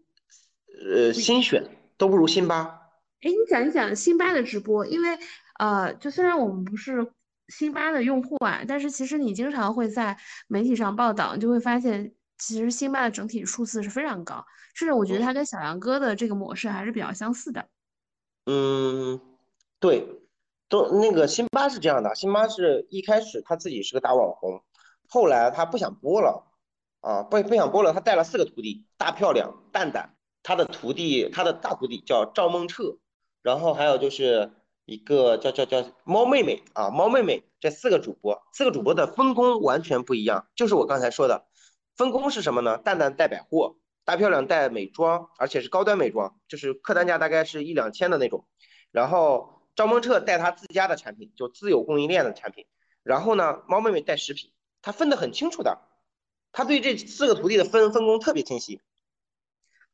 [0.89, 1.61] 呃，新选
[1.97, 2.79] 都不如辛巴。
[3.19, 5.09] 哎，你讲一讲辛巴的直播，因为
[5.59, 7.05] 呃，就虽然我们不是
[7.49, 10.17] 辛巴的用户啊，但是其实你经常会在
[10.47, 17.67] 媒体上报道，就会发现其实辛巴的整体数字是非常高，甚至我觉得他跟小杨哥的这个模式还是比较相似的。
[18.45, 19.19] 嗯，
[19.79, 20.21] 对。
[20.67, 24.63] 都那个辛巴是这样的，辛巴是一开始他自己是个大网红，
[25.07, 26.43] 后来他不想播了，
[27.01, 32.97] 啊不不想播了，他带了四个徒弟，大漂亮、蛋蛋，他的徒弟他的大徒弟叫赵梦彻，
[33.43, 34.53] 然后还有就是
[34.85, 41.45] 一个叫叫叫猫妹妹啊，猫妹妹这四个主播，四个主播的分工完全不一样，就是我刚才说的，
[41.95, 42.77] 分工是什么呢？
[42.77, 48.45] 蛋蛋带百货，大漂亮带美妆，而且是高端美妆，就是客单价大概是一两千的那种，
[48.91, 49.53] 然后。
[49.77, 52.65] 赵梦彻带他自家的产品，就自有供应链的产品。
[53.03, 55.81] 然后呢，猫妹妹带食品，他分得很清楚的。
[56.53, 58.79] 他对这四个徒弟的分分工特别清晰。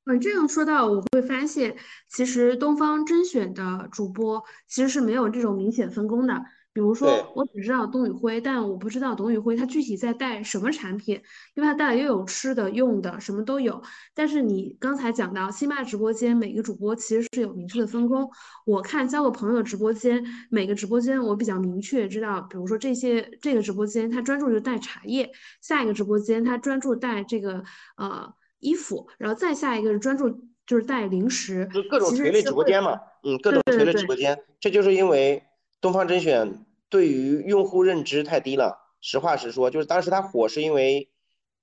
[0.05, 1.75] 嗯，这样说到，我会发现，
[2.07, 6.45] 其实东方甄选的主播其实是没有这种明显分工的。
[6.73, 11.21] 比如说，我只知道董宇辉，但我不知道董宇辉他具体在带什么产品，
[11.53, 13.81] 因为他带又有吃的、用的，什么都有。
[14.13, 18.29] 但是你刚才讲到，新麦直播间每个主播其实是有明确的分工。
[18.65, 25.29] 我看交个朋友的直播间，每个直播间我比较明确知道，比如说这些这个直播间他专注就带茶叶，
[25.61, 27.61] 下一个直播间他专注带这个
[27.97, 30.29] 呃衣服，然后再下一个是专注
[30.65, 35.43] 就是带零食，就各种垂类直播间嘛，嗯，各种垂类直播间，这就是因为。
[35.81, 41.09] 东方甄选对于用户认知太低了，实话实说，就是当时它火是因为，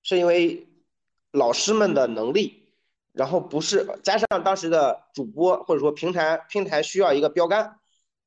[0.03, 0.66] 是因为
[1.31, 2.69] 老师们的能力，
[3.12, 7.79] 然后不是加上当时的主播或者说平台平台需要一个标杆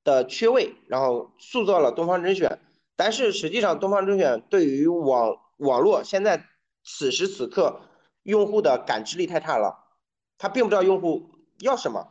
[0.04, 2.60] 的缺位，然后塑造了东方甄选。
[2.96, 6.46] 但是实际上，东方甄选对于网网络现在
[6.84, 7.82] 此时此刻
[8.24, 9.88] 用户的感知力太差了，
[10.38, 12.08] 他并不知道用户要什么。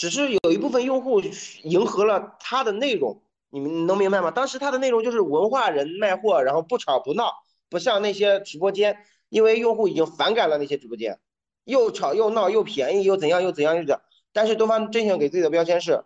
[0.00, 1.20] 只是有一部分用户
[1.62, 3.20] 迎合了他的内容，
[3.50, 4.30] 你们能明白吗？
[4.30, 7.30] 当时他的内容就是文化人卖货，然后不吵不闹，
[7.68, 8.96] 不像那些直播间，
[9.28, 11.20] 因为用户已经反感了那些直播间，
[11.64, 14.00] 又吵又闹又便宜又怎样又怎样又怎样。
[14.32, 16.02] 但是东方甄选给自己的标签是，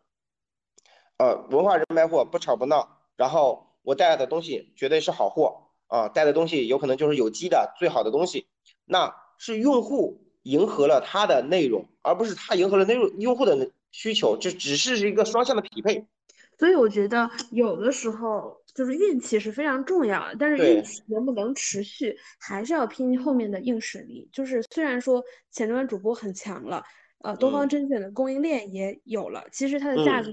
[1.19, 8.49] 呃，文化人卖货不吵不闹，然后我带来的东西绝对是好货啊，带的东西有可能就是有机的最好的东西，
[8.87, 16.05] 那是用户迎合了他的内容，而不是他迎合了内容用户的需求，这只是一个双向的匹配。
[16.59, 24.29] 所以我觉得有的时候就是运气是非常重要的，但是运气能不能持续，还是要拼后面的硬实力。
[24.33, 25.23] 就是虽然说
[25.53, 26.83] 前端主播很强了，
[27.23, 30.31] 呃，东方甄选的供应链也有了，其实它的价格，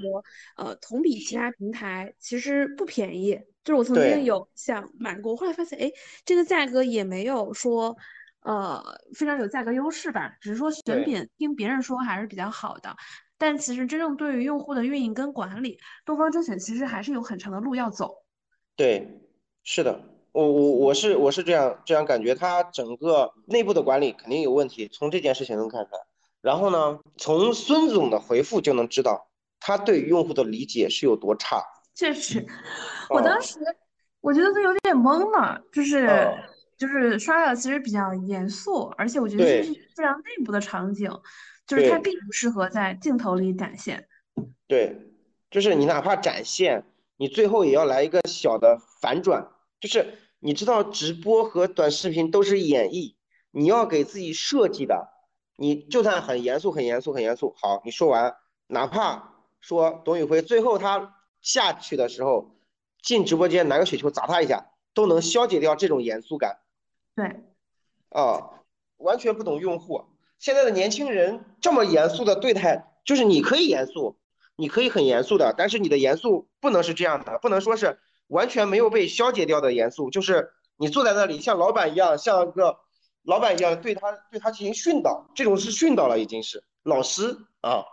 [0.57, 3.39] 呃，同比其他平台其实不便宜。
[3.63, 5.91] 就是我曾经有想买过，后来发现，哎，
[6.25, 7.95] 这个价格也没有说，
[8.41, 8.83] 呃，
[9.13, 12.95] 非常有价格优势吧，只是说选品听别人说还是比较好的。
[13.41, 18.23] 但其实真正对于用户的运营跟管理，东方甄选其实还是有很长的路要走。
[18.75, 19.19] 对，
[19.63, 19.99] 是的，
[20.31, 26.01] 我我我是我是这样这样感觉，它整个内部的管理肯定有问题，从这件事情能看出来。
[26.39, 29.27] 然后呢，从孙总的回复就能知道
[29.59, 31.63] 他对用户的理解是有多差。
[31.95, 32.45] 确实，
[33.09, 33.57] 我当时
[34.19, 36.31] 我觉得都有点懵了，就是
[36.77, 41.11] 就是刷的其实比较严肃，而且我觉得这是非常内部的场景。
[41.67, 44.07] 就是它并不适合在镜头里展现，
[44.67, 44.97] 对，
[45.49, 46.83] 就是你哪怕展现，
[47.15, 53.15] 你最后也要来一个小的反转，就是你知道直播和短视频都是演绎，
[53.51, 55.09] 你要给自己设计的，
[55.55, 58.35] 你就算很严肃、很严肃、很严肃，好，你说完，
[58.67, 62.55] 哪怕说董宇辉最后他下去的时候
[63.01, 66.59] 进直播间拿个雪球砸他一下，都能消解掉这种严肃感，
[67.15, 67.43] 对，
[68.09, 68.61] 啊，
[68.97, 70.03] 完全不懂用户。
[70.41, 74.17] 现在的年轻人这么严肃的对待，就是你可以严肃，
[74.55, 82.79] 你可以很严肃的，但是你的严肃不能是这样的，不能说是完全没有被消解掉的严肃，就是你坐在那里像老板一样，像个
[83.21, 87.83] 老板一样对他对他进行训导，这种是训导了，已经是老师啊。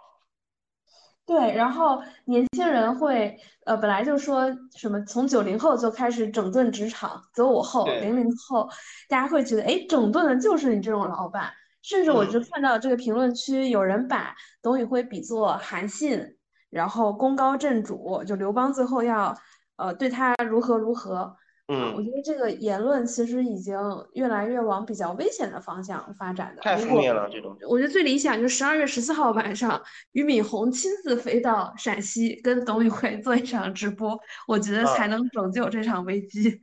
[1.27, 8.71] 对，然后年轻人会呃本来就说什么从九零后就开始整顿职场，九五后、零零后，
[9.07, 11.53] 大家会觉得哎，整顿的就是你这种老板。
[11.89, 16.23] 甚至我就看到这个评论区有人把董宇辉比作韩信，
[16.69, 19.35] 然后功高震主，就刘邦最后要
[19.77, 21.35] 呃对他如何如何。
[21.71, 23.75] 嗯，我觉得这个言论其实已经
[24.13, 26.63] 越来越往比较危险的方向发展的。
[26.63, 27.57] 太负面了，这种。
[27.69, 29.83] 我觉得最理想就是十二月十四号晚上，
[30.13, 36.61] 俞敏洪亲自飞到陕西跟董宇辉做一场直播，我觉得才能拯救这场危机。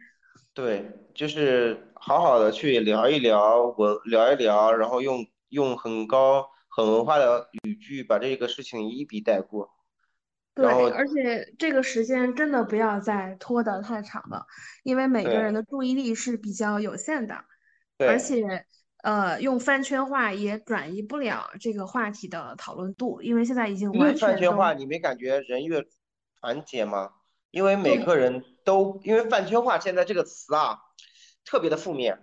[0.55, 9.71] 对，就是好好的去聊一聊，文聊一聊，然后用用很高很文化的语句把这个事情一笔带过。
[10.53, 14.45] 对，而且这个时间真的不要再拖得太长了，
[14.83, 17.43] 因为每个人的注意力是比较有限的，
[17.97, 18.67] 而且
[19.01, 24.29] 呃，用饭圈话也转移不了这个话题的讨论度，因为现在已经完全。
[24.29, 25.83] 饭圈话，你没感觉人越
[26.39, 27.13] 团结吗？
[27.49, 28.45] 因为每个人。
[28.65, 30.79] 都因为饭圈化现在这个词啊，
[31.45, 32.21] 特别的负面，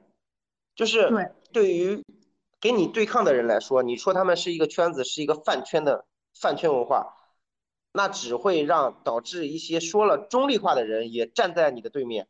[0.74, 1.10] 就是
[1.52, 2.04] 对于
[2.60, 6.04] 给你对抗的人来说，你说他们是一个圈子，是一个饭圈的
[6.34, 7.16] 饭圈文化，
[7.92, 12.28] 那只会让导致一些说了中立话的人也站在你的对面。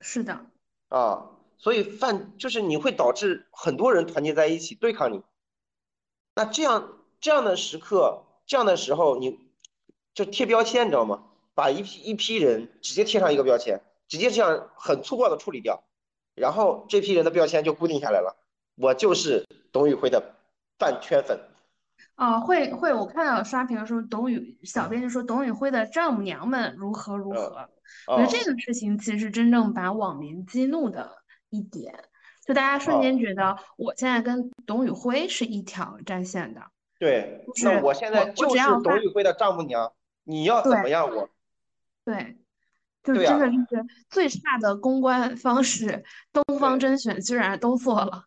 [0.00, 0.46] 是的。
[0.88, 5.22] 啊，所以饭就是你会导致很多人团结在一起对抗你。
[6.34, 9.38] 那这样这样的时刻，这样的时候，你
[10.12, 11.30] 就贴标签，你知道吗？
[11.54, 15.84] 把一批一批人直接贴上一个标签，直接这样很粗暴的处理掉，
[16.34, 18.36] 然后这批人的标签就固定下来了。
[18.76, 20.34] 我就是董宇辉的
[20.78, 21.38] 饭圈粉。
[22.16, 27.68] 哦，会会，我看到刷屏的时候，董宇小编就说董宇辉的丈母娘们如何如何。
[28.06, 31.18] 我觉得这个事情其实真正把网民激怒的
[31.50, 31.92] 一点，
[32.46, 36.62] 就大家瞬间觉得我现在跟董宇辉是一条战线的。
[36.98, 39.92] 对，那我现在就是董宇辉的丈母娘，
[40.22, 41.28] 你要怎么样我？
[42.04, 42.36] 对，
[43.04, 46.02] 就真的就是最差的公关方式，
[46.32, 48.24] 东方甄选居然都做了。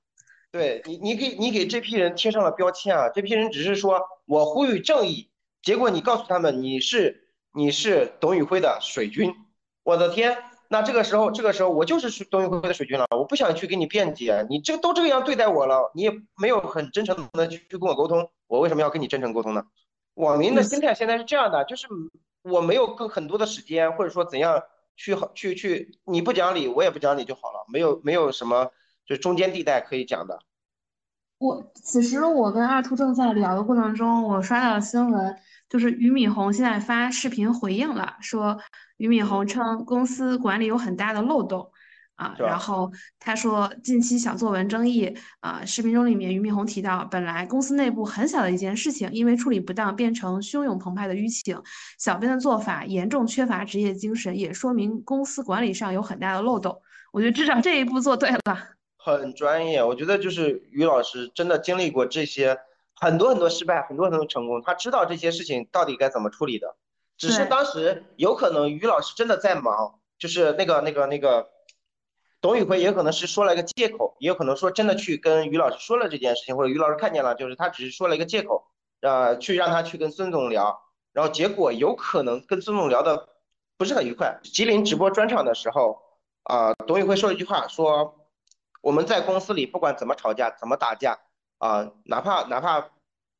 [0.51, 3.09] 对你，你给你给这批人贴上了标签啊！
[3.09, 5.29] 这批人只是说我呼吁正义，
[5.61, 9.33] 结果你告诉他们你是你是董宇辉的水军。
[9.83, 10.37] 我的天，
[10.69, 19.63] 那这个时候这个时候我就是董宇辉的水军了，我不想去给你辩解，你这都这个样对待我了，你也没有很真诚的去去跟我沟通，我为什么要跟你真诚沟通呢？
[20.13, 21.87] 网民的心态现在是这样的，就是。
[22.49, 24.61] 我没有更很多的时间，或者说怎样
[24.95, 28.71] 去好去去，你不讲理，我也不讲理就好了，没有没有什么
[29.05, 30.39] 就中间地带可以讲的。
[31.39, 35.35] 我此时我跟二兔正在聊的过程中，我刷到新闻，
[35.69, 38.57] 就是俞敏洪现在发视频回应了，说
[38.97, 41.71] 俞敏洪称公司管理有很大的漏洞，
[42.17, 51.61] 啊，然后他说近期小作文争议啊，视频中里面俞敏洪提到，本来公司内部很小的一件事情，因为处理不当变成汹涌澎湃的舆情，
[51.99, 56.81] 小编的做法严重缺乏职业精神，也说明公司管理上有很大的漏洞。
[57.11, 58.39] 我觉得至少这一步做对了，
[58.97, 59.83] 很专业。
[59.83, 62.57] 我觉得就是于老师真的经历过这些
[62.95, 66.75] 很多很多失败，很多很多成功，他知道这些事情到底该怎么处理的，
[67.15, 71.47] 只是当时有可能于老师真的在忙，就是那个那个那个。
[72.39, 78.67] 董宇辉也可能是说了一个借口，也有可能说真的去跟于老师说了这件事情，或者于老师看见了，就是他只是说了一个借口，
[79.01, 80.79] 呃，去让他去跟孙总聊，
[81.13, 83.29] 然后结果有可能跟孙总聊的
[83.75, 84.39] 不是很愉快。
[84.43, 85.99] 吉林直播专场的时候，
[86.43, 88.27] 啊，董宇辉说了一句话，说
[88.81, 91.17] 我们在公司里不管怎么吵架，怎么打架，
[91.57, 92.89] 啊，哪怕哪怕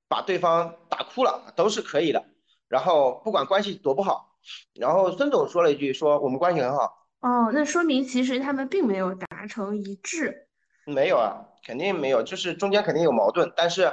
[0.08, 2.26] 把对方打哭了都是可以的，
[2.68, 4.38] 然后不管关系多不好，
[4.74, 7.07] 然后孙总说了一句，说我们关系很好。
[7.20, 10.48] 哦，那说明其实他们并没有达成一致。
[10.86, 13.52] 没有啊，肯定没有，就是中间肯定有矛盾。
[13.56, 13.92] 但是，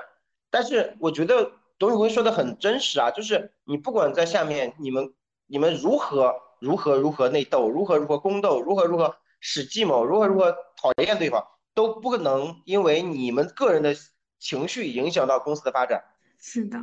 [0.51, 5.13] 但是我觉得董宇辉说的很真实啊，就是你不管在下面你们
[5.47, 11.45] 你们如何如何如何内斗，如何如何宫斗，如何如何使计谋，如何如何讨厌对方，
[11.75, 13.95] 都不可能因为你们个人的
[14.39, 16.05] 情绪影响到公司的发展。
[16.39, 16.79] 是的。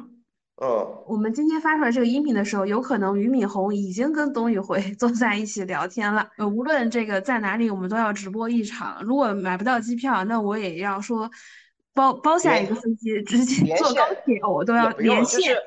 [0.63, 6.29] 嗯，我们今天发出来这个音频的时候，有可能俞敏洪已经跟董宇辉 坐在一起聊天了。
[6.37, 9.01] 呃，无论这个在哪里，我们都要直播一场。
[9.03, 11.27] 如果买不到机票，那我也要说
[11.95, 15.57] 包包下一个飞机，直接坐高铁，我都要连线。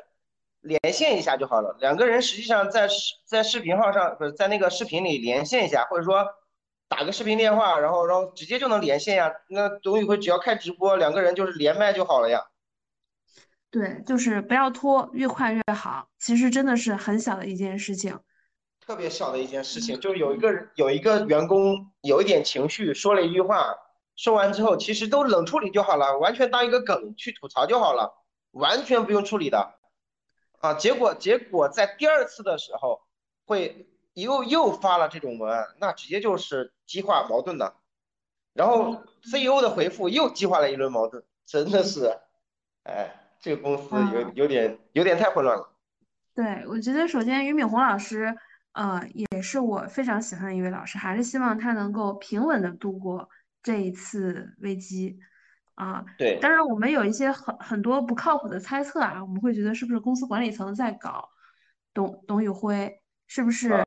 [0.60, 1.76] 连线一下就好了。
[1.80, 6.24] 两个人实际上在视在视频号上，不是在那个视频里连线一下，或者说
[6.88, 9.32] 打个视频电话，然后然后直接就能连线呀。
[9.48, 12.40] 那董宇辉只要开直播，两个人就是连麦就好了呀。
[13.74, 16.08] 对，就是不要拖，越快越好。
[16.20, 18.16] 其实真的是很小的一件事情，
[18.80, 23.74] 特别小的一件事情，就是有一个人有一个员工有一点情绪，说了一句话，
[24.14, 28.14] 说完之后其实都冷处理就好了，完全当一个梗去吐槽就好了，
[28.52, 29.74] 完全不用处理的。
[30.60, 33.02] 啊，结果结果在第二次的时候
[33.44, 37.74] 会又又发了这种文案，那直接就是激化矛盾的。
[38.52, 42.16] 然后 CEO 的回复又激化了一轮矛盾，真的是，
[42.84, 43.22] 哎。
[43.44, 45.70] 这个公司有有点有点太混乱了。
[46.34, 48.34] 对，我觉得首先俞敏洪老师，
[48.72, 53.28] 呃，也是我非常喜欢的一位老师，还是希望他能够平稳的度过
[53.62, 55.18] 这一次危机。
[55.74, 56.38] 啊，对。
[56.40, 61.28] 当然，我们有一些很很多不靠谱的猜测啊，我们会觉得是不是公司管理层在搞
[61.92, 62.98] 董董宇辉？
[63.26, 63.84] 是不是？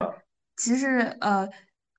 [0.55, 1.49] 其实，呃，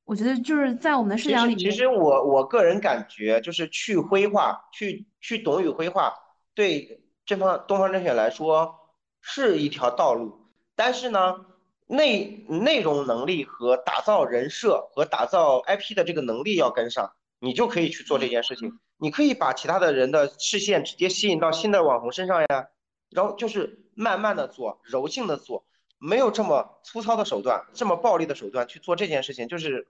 [0.05, 6.15] 我觉得就是在我们的视角里面，其实我我个人感觉就是去灰化，去去董宇辉化，
[6.55, 7.03] 对。
[7.29, 8.75] 这方东方甄选来说
[9.21, 11.45] 是一条道路，但是呢，
[11.87, 18.81] 内内容能力和打造人设和打造 IP 的这个能力要跟上，你就可以去做这件事情。
[18.97, 22.69] 你可以把其他的人的视线直接吸引到新的网红身上呀，
[23.11, 25.67] 然后就是慢慢的做，柔性的做，
[25.99, 29.87] 没有这么粗糙的手段，这么暴力的手段去做这件事情，就是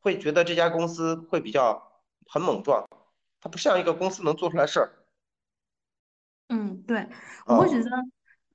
[0.00, 1.80] 会觉得这家公司会比较
[2.26, 2.84] 很莽撞，
[3.40, 4.90] 它不像一个公司能做出来事儿。
[6.48, 7.08] 嗯，对，
[7.46, 7.90] 我会觉得，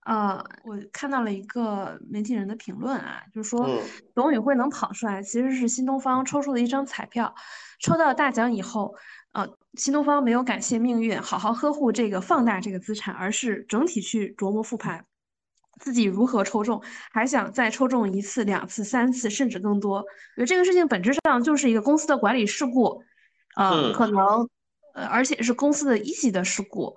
[0.05, 3.69] 呃，我看到了一个媒体人的评论啊，就是说
[4.15, 7.35] 董宇辉能跑出来，其实是新东方抽出的一张彩票，
[7.79, 8.95] 抽到大奖以后，
[9.33, 15.05] 呃，新东方没有感谢命运，好好呵护这个放大这个资产，而是整体去琢磨复盘
[15.79, 16.81] 自己如何抽中，
[17.11, 19.99] 还想再抽中一次、两次、三次，甚至更多。
[20.37, 23.03] 因为这个事情本质上就是一个公司的管理事故，
[23.57, 24.49] 呃，可能，
[24.93, 26.95] 呃，而且是公司的一级的事故。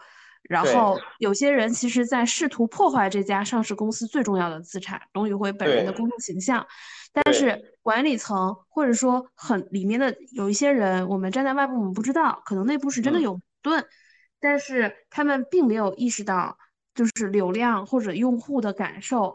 [0.48, 6.66] 然后有些人其实在试图破坏这家上市公司最重要的资产董宇辉本人的公众形象，
[7.12, 13.86] 但是管理层或者说很里面的有一些人，我们站在外部我们不知道，可能内部是真的有矛盾，
[14.38, 16.58] 但是他们并没有意识到
[16.94, 19.34] 就是流量或者用户的感受，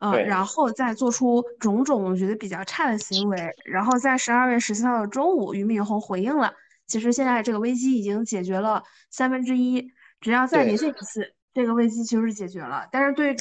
[0.00, 6.52] 呃，然后再做出种种我觉得比较差的行为，然后在十二月十四号的中午，俞敏洪回应了。
[6.92, 9.90] 其实现在这个危机已经解决了三分之一，
[10.20, 12.86] 只要再连续一次，这个危机其实是解决了。
[12.92, 13.34] 但是对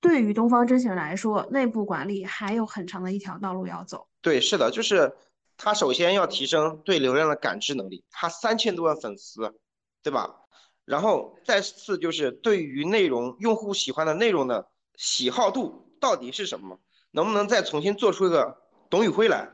[0.00, 4.06] 对于东方甄选来说，内部管理还有很长的一条道路要走。
[4.20, 5.12] 对，是的，就是
[5.56, 9.52] 他首先要提升对流量的感知能力，他三千多万粉丝，
[10.00, 10.36] 对吧？
[10.84, 16.78] 然后再次就是对于内容用户喜欢的内容的喜好度到底是什么？
[17.10, 19.48] 能不能再重新做出一个董宇辉来？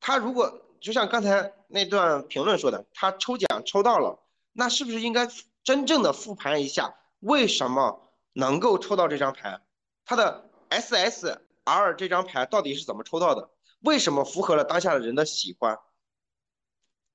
[0.00, 1.54] 他如果就像刚才。
[1.74, 4.18] 那段评论说的，他抽奖抽到了，
[4.52, 5.26] 那是不是应该
[5.64, 9.58] 真正的复盘一下，为什么能够抽到这张牌？
[10.04, 13.48] 他的 SSR 这张牌到底是怎么抽到的？
[13.80, 15.78] 为什么符合了当下的人的喜欢？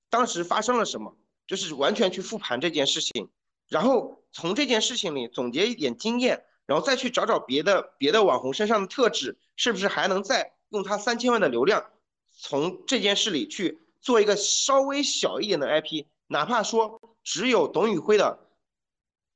[0.09, 1.15] 当时发生了什么？
[1.45, 3.29] 就是完全去复盘这件事情，
[3.67, 11.91] 然后从这件事情里总结一点经验，然后再去找找别的别的网红身上的特质，是不是还能再用他三千万的流量，
[12.37, 18.39] 从这件事里去做一个稍微小一点的 IP，哪怕说只有董宇辉的，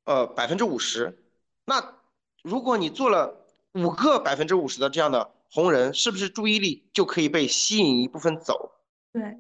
[0.06, 1.24] 呃百分之五十，
[1.66, 1.96] 那
[2.44, 8.72] 如果你做了五个百分之五十的这样的红人，是不是注意力就可以被吸引一部分走？
[9.12, 9.38] 对，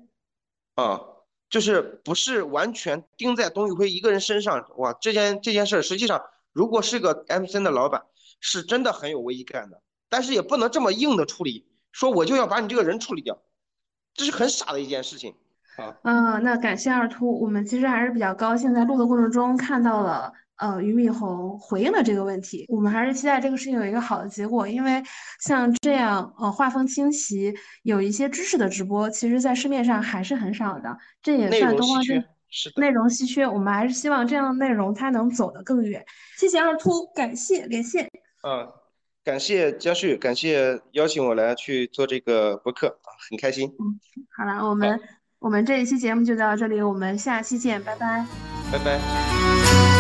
[0.75, 1.07] 啊。
[1.51, 4.93] 就是不是完全盯在董宇辉一个人身上哇？
[4.93, 8.05] 这件这件事实际上，如果是个 M C N 的老板，
[8.39, 9.81] 是真的很有危机感的。
[10.07, 13.37] 但是也不能这么硬的处理，说我就要把你这个人处理掉，
[14.13, 15.33] 这是很傻的一件事情
[15.77, 15.95] 啊。
[16.03, 20.31] 嗯，那感谢二秃，我们其实还是比较高兴，在录的过程中看到了。
[20.57, 25.01] 呃，俞敏洪回应了这个问题，我们还是期待这个事情有一个好的结果，因为
[25.39, 27.51] 像这样呃画风清奇、
[27.81, 32.23] 有一些知识的直播，其实在市面上还是很少的，这也算东方是
[32.75, 36.05] 内容稀缺，我们还是希望这样的内容它能走得更远。
[36.37, 38.07] 谢谢二秃，感谢连线。
[38.47, 38.71] 嗯，
[39.23, 43.73] 感谢江旭，感谢邀请我来去做这个博客啊，很开心。
[43.79, 43.99] 嗯，
[44.35, 44.99] 好了，我们
[45.39, 48.25] 我们这一期节目就到这里，我们下期见，拜拜。
[48.71, 49.90] 拜拜。